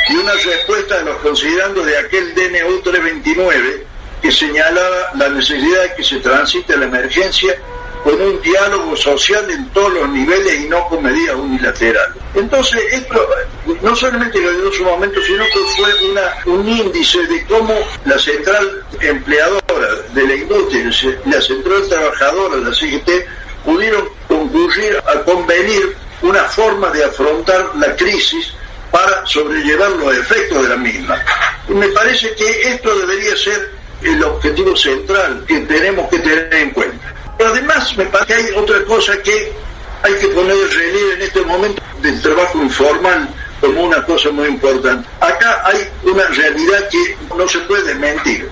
y 0.10 0.16
una 0.16 0.34
respuesta 0.34 1.00
a 1.00 1.04
los 1.04 1.18
considerandos 1.18 1.86
de 1.86 1.98
aquel 1.98 2.34
DNU 2.36 2.82
329 2.82 3.86
que 4.22 4.32
señalaba 4.32 5.12
la 5.16 5.30
necesidad 5.30 5.84
de 5.84 5.96
que 5.96 6.04
se 6.04 6.18
transite 6.18 6.76
la 6.78 6.86
emergencia 6.86 7.58
con 8.08 8.22
un 8.22 8.42
diálogo 8.42 8.96
social 8.96 9.52
en 9.52 9.68
todos 9.72 9.94
los 9.96 10.10
niveles 10.10 10.62
y 10.62 10.70
no 10.70 10.88
con 10.88 11.04
medidas 11.04 11.36
unilaterales. 11.36 12.16
Entonces, 12.36 12.82
esto 12.94 13.28
no 13.82 13.94
solamente 13.98 14.40
lo 14.40 14.50
dio 14.50 14.68
en 14.68 14.74
su 14.74 14.86
momento, 14.86 15.20
sino 15.24 15.44
que 15.44 15.60
fue 15.76 16.54
un 16.54 16.70
índice 16.70 17.28
de 17.28 17.46
cómo 17.48 17.74
la 18.06 18.18
central 18.18 18.86
empleadora 19.02 19.96
de 20.14 20.26
la 20.26 20.36
industria, 20.36 21.18
la 21.26 21.42
central 21.42 21.84
trabajadora 21.90 22.56
la 22.56 22.74
CGT, 22.74 23.12
pudieron 23.66 24.08
concurrir 24.30 25.04
a 25.06 25.20
convenir 25.24 25.98
una 26.22 26.46
forma 26.46 26.90
de 26.92 27.04
afrontar 27.04 27.76
la 27.76 27.94
crisis 27.98 28.54
para 28.90 29.26
sobrellevar 29.26 29.92
los 29.92 30.16
efectos 30.16 30.64
de 30.64 30.70
la 30.70 30.78
misma. 30.78 31.22
Y 31.68 31.74
me 31.74 31.90
parece 31.90 32.34
que 32.36 32.70
esto 32.70 32.98
debería 33.00 33.36
ser 33.36 33.70
el 34.02 34.24
objetivo 34.24 34.78
central 34.78 35.44
que 35.46 35.60
tenemos 35.60 36.10
que 36.10 36.20
tener 36.20 36.54
en 36.54 36.72
cuenta. 36.72 37.17
Además 37.40 37.96
me 37.98 38.06
parece 38.06 38.28
que 38.28 38.34
hay 38.34 38.56
otra 38.56 38.84
cosa 38.86 39.22
que 39.22 39.54
hay 40.04 40.14
que 40.16 40.28
poner 40.28 40.56
de 40.56 40.68
relieve 40.68 41.14
en 41.14 41.22
este 41.22 41.42
momento 41.42 41.82
del 42.02 42.22
trabajo 42.22 42.62
informal 42.62 43.30
como 43.62 43.84
una 43.84 44.04
cosa 44.06 44.30
muy 44.32 44.48
importante. 44.48 45.08
Acá 45.20 45.62
hay 45.66 45.88
una 46.04 46.26
realidad 46.28 46.88
que 46.90 47.18
no 47.36 47.48
se 47.48 47.60
puede 47.60 47.96
mentir. 47.96 48.50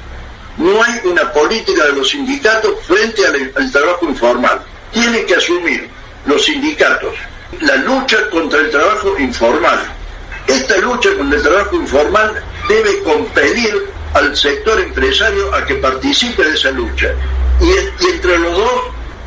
No 0.57 0.81
hay 0.81 1.01
una 1.03 1.31
política 1.31 1.85
de 1.85 1.93
los 1.93 2.09
sindicatos 2.09 2.75
frente 2.87 3.25
al, 3.25 3.51
al 3.55 3.71
trabajo 3.71 4.05
informal. 4.05 4.61
Tienen 4.91 5.25
que 5.25 5.35
asumir 5.35 5.89
los 6.25 6.45
sindicatos 6.45 7.13
la 7.61 7.75
lucha 7.77 8.29
contra 8.29 8.59
el 8.59 8.69
trabajo 8.69 9.17
informal. 9.19 9.79
Esta 10.47 10.77
lucha 10.77 11.15
contra 11.15 11.37
el 11.37 11.43
trabajo 11.43 11.75
informal 11.75 12.43
debe 12.67 13.03
compelir 13.03 13.89
al 14.13 14.35
sector 14.35 14.79
empresario 14.79 15.53
a 15.53 15.65
que 15.65 15.75
participe 15.75 16.43
de 16.43 16.53
esa 16.53 16.71
lucha. 16.71 17.13
Y, 17.61 18.05
entre 18.11 18.37
los 18.39 18.57
dos 18.57 18.81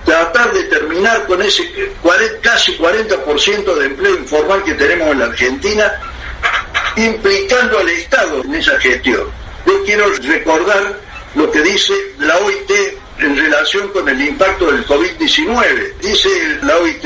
tratar 0.05 0.53
de 0.53 0.65
terminar 0.65 1.27
con 1.27 1.43
ese 1.43 1.71
casi 2.41 2.77
40% 2.79 3.75
de 3.75 3.87
empleo 3.87 4.17
informal 4.17 4.65
que 4.65 4.75
tenemos 4.75 5.09
en 5.13 5.19
la 5.19 5.27
Argentina, 5.27 5.93
implicando 6.97 7.79
al 7.79 7.89
Estado 7.91 8.43
en 8.43 8.55
esa 8.55 8.79
gestión. 8.81 9.25
Yo 9.67 9.85
quiero 9.85 10.11
recordar 10.11 10.99
lo 11.35 11.51
que 11.51 11.61
dice 11.61 11.93
la 12.19 12.39
OIT 12.39 12.71
en 13.19 13.37
relación 13.37 13.89
con 13.89 14.09
el 14.09 14.21
impacto 14.21 14.71
del 14.71 14.87
COVID-19. 14.87 15.99
Dice 16.01 16.59
la 16.63 16.79
OIT, 16.79 17.05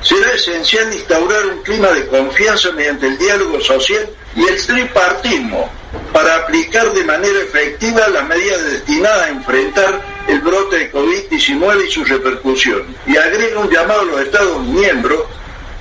será 0.00 0.32
esencial 0.32 0.92
instaurar 0.94 1.46
un 1.46 1.62
clima 1.62 1.88
de 1.90 2.06
confianza 2.06 2.72
mediante 2.72 3.06
el 3.06 3.18
diálogo 3.18 3.60
social 3.60 4.08
y 4.36 4.46
el 4.46 4.66
tripartismo 4.66 5.70
para 6.12 6.36
aplicar 6.36 6.92
de 6.92 7.04
manera 7.04 7.40
efectiva 7.40 8.08
las 8.08 8.26
medidas 8.28 8.62
destinadas 8.64 9.22
a 9.22 9.30
enfrentar 9.30 10.00
el 10.28 10.40
brote 10.40 10.78
de 10.78 10.92
COVID-19 10.92 11.86
y 11.86 11.90
su 11.90 12.04
repercusión. 12.04 12.84
Y 13.06 13.16
agrega 13.16 13.60
un 13.60 13.70
llamado 13.70 14.02
a 14.02 14.04
los 14.04 14.20
Estados 14.20 14.62
miembros 14.66 15.22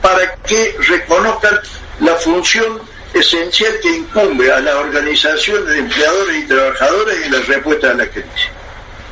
para 0.02 0.36
que 0.36 0.76
reconozcan 0.88 1.60
la 2.00 2.16
función 2.16 2.80
esencial 3.14 3.74
que 3.82 3.98
incumbe 3.98 4.52
a 4.52 4.60
las 4.60 4.76
organizaciones 4.76 5.68
de 5.68 5.80
empleadores 5.80 6.38
y 6.38 6.48
trabajadores 6.48 7.26
en 7.26 7.32
la 7.32 7.40
respuesta 7.40 7.92
a 7.92 7.94
la 7.96 8.08
crisis. 8.08 8.50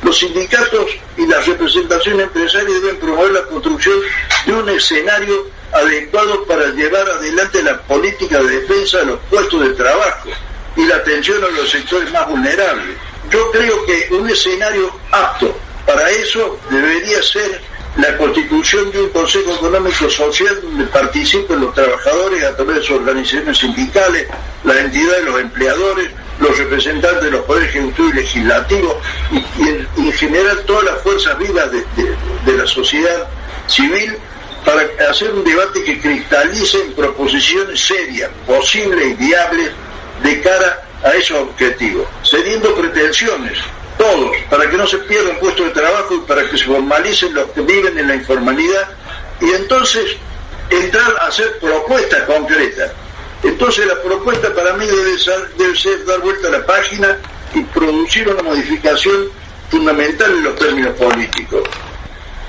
Los 0.02 0.18
sindicatos 0.18 0.90
y 1.16 1.26
las 1.26 1.46
representaciones 1.46 2.26
empresariales 2.26 2.82
deben 2.82 2.98
promover 2.98 3.32
la 3.32 3.42
construcción 3.44 3.98
de 4.46 4.52
un 4.52 4.68
escenario 4.68 5.50
adecuado 5.72 6.44
para 6.44 6.68
llevar 6.68 7.08
adelante 7.08 7.62
la 7.62 7.80
política 7.82 8.42
de 8.42 8.60
defensa 8.60 8.98
de 8.98 9.06
los 9.06 9.20
puestos 9.30 9.60
de 9.60 9.74
trabajo 9.74 10.30
y 10.76 10.84
la 10.84 10.96
atención 10.96 11.42
a 11.44 11.48
los 11.48 11.70
sectores 11.70 12.10
más 12.12 12.28
vulnerables. 12.28 12.96
Yo 13.30 13.50
creo 13.50 13.84
que 13.84 14.08
un 14.14 14.28
escenario 14.28 14.90
apto 15.10 15.54
para 15.86 16.10
eso 16.10 16.58
debería 16.70 17.22
ser 17.22 17.60
la 17.96 18.16
constitución 18.16 18.90
de 18.92 19.02
un 19.02 19.08
Consejo 19.10 19.54
Económico 19.54 20.08
Social 20.08 20.60
donde 20.62 20.84
participen 20.84 21.60
los 21.60 21.74
trabajadores 21.74 22.44
a 22.44 22.54
través 22.54 22.76
de 22.76 22.82
sus 22.82 22.96
organizaciones 22.96 23.58
sindicales, 23.58 24.28
las 24.64 24.76
entidades 24.76 25.24
de 25.24 25.30
los 25.30 25.40
empleadores, 25.40 26.10
los 26.38 26.56
representantes 26.56 27.24
de 27.24 27.30
los 27.32 27.44
poderes 27.44 27.70
ejecutivo 27.70 28.08
y 28.10 28.12
legislativo 28.12 29.00
y, 29.32 29.68
en, 29.68 30.12
general 30.12 30.62
todas 30.64 30.84
las 30.84 31.02
fuerzas 31.02 31.38
vivas 31.38 31.70
de 31.72 32.52
la 32.52 32.66
sociedad 32.66 33.28
civil 33.66 34.16
para 34.64 34.86
hacer 35.10 35.32
un 35.32 35.44
debate 35.44 35.82
que 35.84 36.00
cristalice 36.00 36.82
en 36.82 36.92
proposiciones 36.92 37.80
serias, 37.80 38.30
posibles 38.46 39.12
y 39.12 39.14
viables 39.14 39.70
de 40.22 40.40
cara 40.40 40.82
a 41.02 41.10
esos 41.12 41.38
objetivos, 41.38 42.06
cediendo 42.24 42.74
pretensiones, 42.74 43.58
todos, 43.96 44.36
para 44.50 44.68
que 44.68 44.76
no 44.76 44.86
se 44.86 44.98
pierdan 44.98 45.38
puestos 45.38 45.66
de 45.66 45.72
trabajo 45.72 46.14
y 46.14 46.20
para 46.20 46.48
que 46.48 46.58
se 46.58 46.64
formalicen 46.64 47.34
los 47.34 47.50
que 47.50 47.60
viven 47.62 47.98
en 47.98 48.08
la 48.08 48.14
informalidad 48.16 48.88
y 49.40 49.50
entonces 49.50 50.16
entrar 50.70 51.14
a 51.20 51.26
hacer 51.26 51.58
propuestas 51.58 52.22
concretas. 52.22 52.92
Entonces 53.42 53.86
la 53.86 54.00
propuesta 54.02 54.52
para 54.54 54.72
mí 54.74 54.86
debe 54.86 55.18
ser, 55.18 55.48
debe 55.56 55.76
ser 55.76 56.04
dar 56.04 56.20
vuelta 56.20 56.48
a 56.48 56.50
la 56.52 56.66
página 56.66 57.18
y 57.54 57.62
producir 57.62 58.28
una 58.28 58.42
modificación 58.42 59.28
fundamental 59.70 60.30
en 60.30 60.44
los 60.44 60.56
términos 60.56 60.94
políticos. 60.96 61.67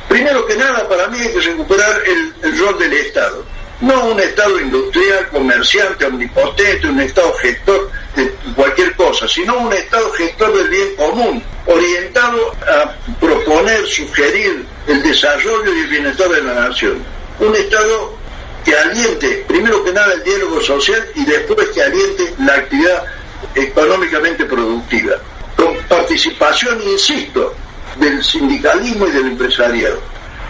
Primero 0.10 0.44
que 0.48 0.56
nada, 0.58 0.90
para 0.90 1.08
mí 1.08 1.20
hay 1.20 1.32
que 1.32 1.40
recuperar 1.40 2.02
el, 2.06 2.60
rol 2.60 2.80
del 2.80 2.94
Estado. 2.94 3.46
No 3.80 4.08
un 4.08 4.20
Estado 4.20 4.60
industrial, 4.60 5.30
comerciante, 5.30 6.06
omnipotente, 6.06 6.88
un 6.88 7.00
Estado 7.00 7.32
gestor 7.36 7.92
de 8.16 8.30
cualquier 8.56 8.96
cosa, 8.96 9.28
sino 9.28 9.58
un 9.60 9.72
Estado 9.72 10.12
gestor 10.14 10.58
del 10.58 10.68
bien 10.68 10.96
común, 10.96 11.44
orientado 11.68 12.52
a 12.68 12.96
proponer, 13.22 13.86
sugerir 13.86 14.66
el 14.88 15.04
desarrollo 15.04 15.76
y 15.76 15.80
el 15.80 15.88
bienestar 15.88 16.28
de 16.28 16.42
la 16.42 16.68
nación. 16.68 17.04
Un 17.40 17.56
Estado 17.56 18.18
que 18.66 18.76
aliente, 18.76 19.46
primero 19.48 19.84
que 19.84 19.94
nada, 19.94 20.12
el 20.14 20.24
diálogo 20.24 20.60
social 20.60 21.08
y 21.14 21.24
después 21.24 21.70
que 21.70 21.84
aliente 21.84 22.34
la 22.40 22.56
actividad 22.56 23.06
económicamente 23.54 24.44
productiva. 24.46 25.18
Con 25.56 25.78
participación, 25.88 26.82
insisto, 26.82 27.54
del 28.00 28.24
sindicalismo 28.24 29.08
y 29.08 29.12
del 29.12 29.28
empresariado. 29.28 30.00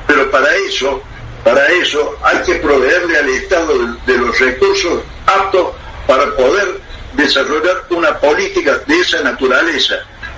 Pero 0.07 0.29
para 0.31 0.55
eso, 0.55 1.01
para 1.43 1.67
eso 1.67 2.15
hay 2.23 2.39
que 2.39 2.55
proveerle 2.55 3.17
al 3.17 3.29
Estado 3.29 3.73
de, 4.05 4.17
los 4.17 4.39
recursos 4.39 5.03
aptos 5.25 5.69
para 6.07 6.35
poder 6.35 6.79
desarrollar 7.13 7.85
una 7.89 8.17
política 8.19 8.79
de 8.85 8.99
esa 8.99 9.21
naturaleza. 9.21 9.95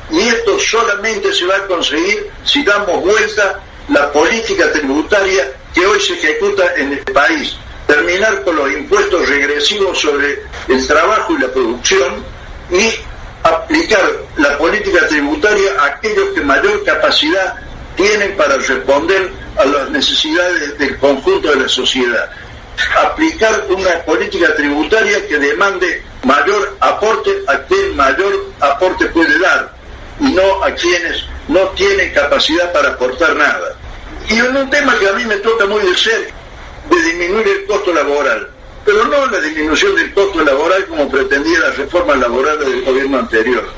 Y 0.10 0.19
esto 0.19 0.60
solamente 0.60 1.34
se 1.34 1.45
va 1.45 1.56
a 1.56 1.67
conseguir 1.67 2.30
si 2.43 2.63
damos 2.63 3.02
vuelta 3.02 3.60
la 3.88 4.12
política 4.12 4.71
tributaria 4.71 5.52
que 5.74 5.86
hoy 5.86 6.00
se 6.00 6.13
ejecuta 6.13 6.76
en 6.76 6.93
el 6.93 7.04
país. 7.13 7.56
Terminar 7.88 8.43
con 8.43 8.56
los 8.56 8.71
impuestos 8.71 9.28
regresivos 9.28 10.00
sobre 10.00 10.43
el 10.67 10.88
trabajo 10.88 11.34
y 11.34 11.41
la 11.41 11.47
producción 11.47 12.24
y 12.71 13.11
aplicar 13.43 14.01
la 14.38 14.58
política 14.58 15.08
tributaria 15.08 15.71
a 15.80 15.86
aquellos 15.86 16.30
que 16.34 16.41
mayor 16.41 16.84
capacidad 16.84 17.56
tienen 17.95 18.36
para 18.36 18.58
responder 18.58 19.32
a 19.58 19.65
las 19.65 19.89
necesidades 19.89 20.77
del 20.77 20.97
conjunto 20.99 21.49
de 21.49 21.58
la 21.58 21.69
sociedad. 21.69 22.30
Aplicar 23.04 23.65
una 23.69 23.99
política 24.06 24.56
tributaria 24.56 25.27
que 25.27 25.38
demande 25.38 26.04
mayor 26.23 26.77
aporte 26.80 27.32
a 27.47 27.58
quien 27.63 27.95
mayor 27.95 28.45
aporte 28.60 29.06
puede 29.08 29.38
dar 29.39 29.73
y 30.19 30.32
no 30.32 30.63
a 30.63 30.73
quienes 30.73 31.25
no 31.47 31.60
tienen 31.69 32.13
capacidad 32.13 32.71
para 32.71 32.89
aportar 32.89 33.36
nada. 33.36 33.75
Y 34.30 34.39
en 34.39 34.56
un 34.56 34.69
tema 34.69 34.97
que 34.97 35.08
a 35.08 35.13
mí 35.13 35.25
me 35.25 35.38
toca 35.38 35.65
muy 35.65 35.82
de 35.82 35.95
cerca, 35.97 36.34
de 36.89 37.01
disminuir 37.01 37.47
el 37.47 37.65
costo 37.65 37.93
laboral. 37.93 38.49
Pero 38.85 39.05
no 39.05 39.25
la 39.27 39.39
disminución 39.39 39.95
del 39.95 40.13
costo 40.13 40.43
laboral 40.43 40.85
como 40.87 41.09
pretendía 41.09 41.59
la 41.59 41.71
reforma 41.71 42.15
laboral 42.15 42.59
del 42.59 42.83
gobierno 42.83 43.19
anterior, 43.19 43.69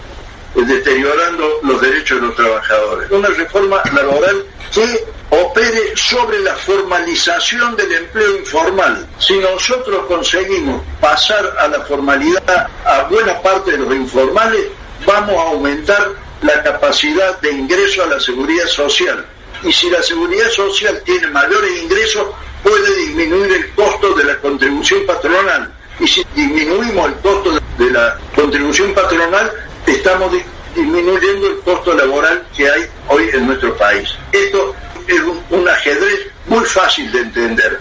deteriorando 0.55 1.59
los 1.63 1.81
derechos 1.81 2.21
de 2.21 2.27
los 2.27 2.35
trabajadores. 2.35 3.11
Una 3.11 3.29
reforma 3.29 3.81
laboral 3.93 4.45
que 4.73 5.05
opere 5.29 5.95
sobre 5.95 6.39
la 6.39 6.55
formalización 6.55 7.75
del 7.75 7.91
empleo 7.91 8.37
informal. 8.37 9.07
Si 9.19 9.37
nosotros 9.37 10.05
conseguimos 10.07 10.81
pasar 10.99 11.55
a 11.59 11.67
la 11.67 11.81
formalidad 11.81 12.67
a 12.85 13.03
buena 13.03 13.41
parte 13.41 13.71
de 13.71 13.79
los 13.79 13.95
informales, 13.95 14.65
vamos 15.05 15.35
a 15.35 15.49
aumentar 15.49 16.11
la 16.41 16.61
capacidad 16.61 17.39
de 17.41 17.51
ingreso 17.51 18.03
a 18.03 18.07
la 18.07 18.19
seguridad 18.19 18.67
social. 18.67 19.25
Y 19.63 19.71
si 19.71 19.89
la 19.89 20.03
seguridad 20.03 20.49
social 20.49 21.01
tiene 21.05 21.27
mayores 21.27 21.81
ingresos, 21.81 22.27
puede 22.63 22.95
disminuir 22.95 23.51
el 23.51 23.69
costo 23.71 24.13
de 24.13 24.23
la 24.23 24.37
contribución 24.39 25.05
patronal. 25.05 25.71
Y 25.99 26.07
si 26.07 26.25
disminuimos 26.35 27.07
el 27.07 27.15
costo 27.15 27.59
de 27.77 27.91
la 27.91 28.17
contribución 28.35 28.93
patronal, 28.93 29.51
estamos 29.85 30.33
disminuyendo 30.75 31.47
el 31.47 31.59
costo 31.59 31.93
laboral 31.93 32.43
que 32.55 32.69
hay 32.69 32.85
hoy 33.09 33.29
en 33.33 33.47
nuestro 33.47 33.75
país. 33.77 34.09
Esto 34.31 34.75
es 35.07 35.21
un, 35.49 35.67
ajedrez 35.67 36.27
muy 36.47 36.65
fácil 36.65 37.11
de 37.11 37.19
entender. 37.19 37.79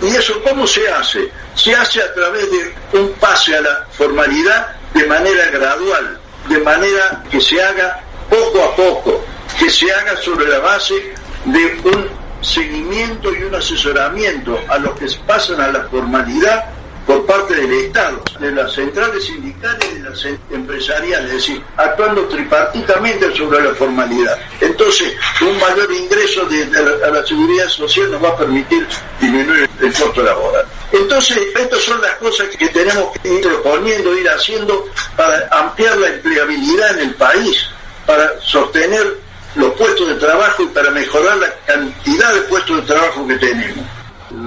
¿Y 0.00 0.08
eso 0.16 0.42
cómo 0.42 0.66
se 0.66 0.88
hace? 0.88 1.30
Se 1.54 1.74
hace 1.74 2.02
a 2.02 2.12
través 2.14 2.48
de 2.50 2.98
un 2.98 3.12
pase 3.20 3.54
a 3.54 3.60
la 3.60 3.86
formalidad 3.92 4.74
de 4.94 5.06
manera 5.06 5.46
gradual, 5.50 6.18
de 6.48 6.58
manera 6.58 7.22
que 7.30 7.40
se 7.40 7.62
haga 7.62 8.00
poco 8.28 8.62
a 8.62 8.76
poco, 8.76 9.24
que 9.58 9.70
se 9.70 9.92
haga 9.92 10.16
sobre 10.16 10.48
la 10.48 10.58
base 10.58 11.14
de 11.44 11.80
un 11.84 12.21
seguimiento 12.42 13.34
y 13.34 13.44
un 13.44 13.54
asesoramiento 13.54 14.58
a 14.68 14.78
los 14.78 14.98
que 14.98 15.06
pasan 15.26 15.60
a 15.60 15.68
la 15.68 15.84
formalidad 15.84 16.64
por 17.06 17.26
parte 17.26 17.54
del 17.54 17.72
Estado, 17.72 18.22
de 18.38 18.52
las 18.52 18.72
centrales 18.72 19.24
sindicales 19.24 19.88
y 19.92 19.98
de 19.98 20.10
las 20.10 20.24
empresariales, 20.50 21.30
es 21.30 21.36
decir, 21.36 21.62
actuando 21.76 22.22
tripartitamente 22.26 23.34
sobre 23.34 23.62
la 23.62 23.74
formalidad. 23.74 24.38
Entonces, 24.60 25.14
un 25.40 25.58
mayor 25.58 25.90
ingreso 25.92 26.44
de, 26.46 26.62
a 27.04 27.10
la 27.10 27.26
seguridad 27.26 27.68
social 27.68 28.10
nos 28.10 28.22
va 28.22 28.28
a 28.30 28.36
permitir 28.36 28.86
disminuir 29.20 29.68
el 29.80 29.92
costo 29.92 30.22
laboral. 30.22 30.64
Entonces, 30.92 31.38
estas 31.56 31.80
son 31.80 32.00
las 32.00 32.14
cosas 32.16 32.48
que 32.56 32.68
tenemos 32.68 33.12
que 33.18 33.28
ir 33.28 33.40
proponiendo, 33.40 34.16
ir 34.16 34.28
haciendo 34.28 34.86
para 35.16 35.48
ampliar 35.50 35.96
la 35.98 36.08
empleabilidad 36.08 36.98
en 36.98 37.08
el 37.08 37.14
país, 37.14 37.66
para 38.06 38.40
sostener 38.40 39.16
los 39.54 39.72
puestos 39.72 40.08
de 40.08 40.14
trabajo 40.14 40.62
y 40.62 40.66
para 40.66 40.90
mejorar 40.90 41.36
la 41.38 41.52
cantidad 41.66 42.34
de 42.34 42.40
puestos 42.42 42.76
de 42.76 42.82
trabajo 42.82 43.26
que 43.26 43.36
tenemos. 43.36 43.84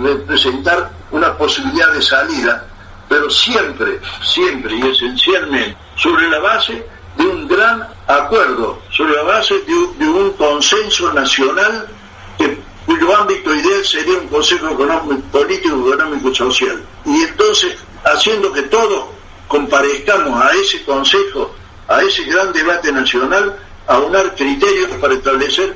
Representar 0.03 0.91
una 1.11 1.37
posibilidad 1.37 1.91
de 1.93 2.01
salida, 2.01 2.65
pero 3.07 3.29
siempre, 3.29 3.99
siempre 4.23 4.75
y 4.75 4.87
esencialmente 4.87 5.77
sobre 5.95 6.27
la 6.29 6.39
base 6.39 6.85
de 7.17 7.25
un 7.25 7.47
gran 7.47 7.87
acuerdo, 8.07 8.81
sobre 8.89 9.13
la 9.15 9.23
base 9.23 9.55
de, 9.61 10.07
un 10.07 10.31
consenso 10.33 11.13
nacional 11.13 11.87
cuyo 12.85 13.17
ámbito 13.17 13.53
ideal 13.53 13.83
sería 13.83 14.17
un 14.17 14.27
Consejo 14.27 14.69
económico, 14.69 15.19
Político, 15.31 15.75
Económico 15.87 16.29
y 16.29 16.35
Social. 16.35 16.83
Y 17.05 17.23
entonces, 17.23 17.75
haciendo 18.03 18.51
que 18.51 18.63
todos 18.63 19.05
comparezcamos 19.47 20.39
a 20.41 20.51
ese 20.53 20.83
Consejo, 20.83 21.53
a 21.87 22.01
ese 22.01 22.23
gran 22.23 22.53
debate 22.53 22.91
nacional, 22.91 23.57
a 23.87 23.97
unar 23.99 24.35
criterios 24.35 24.89
para 24.99 25.13
establecer 25.13 25.75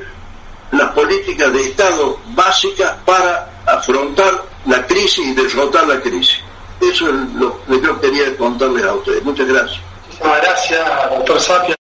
las 0.71 0.91
políticas 0.91 1.51
de 1.53 1.61
Estado 1.61 2.19
básicas 2.29 2.95
para 3.05 3.49
afrontar 3.65 4.43
la 4.65 4.85
crisis 4.85 5.25
y 5.25 5.33
derrotar 5.33 5.87
la 5.87 5.99
crisis. 6.01 6.39
Eso 6.81 7.09
es 7.09 7.15
lo 7.35 7.63
que 7.65 7.81
yo 7.81 7.99
quería 7.99 8.37
contarles 8.37 8.85
a 8.85 8.93
ustedes. 8.93 9.23
Muchas 9.23 9.47
gracias. 9.47 9.81
Muchísimas 10.07 10.41
gracias, 10.41 11.09
doctor 11.09 11.39
Sapia. 11.39 11.78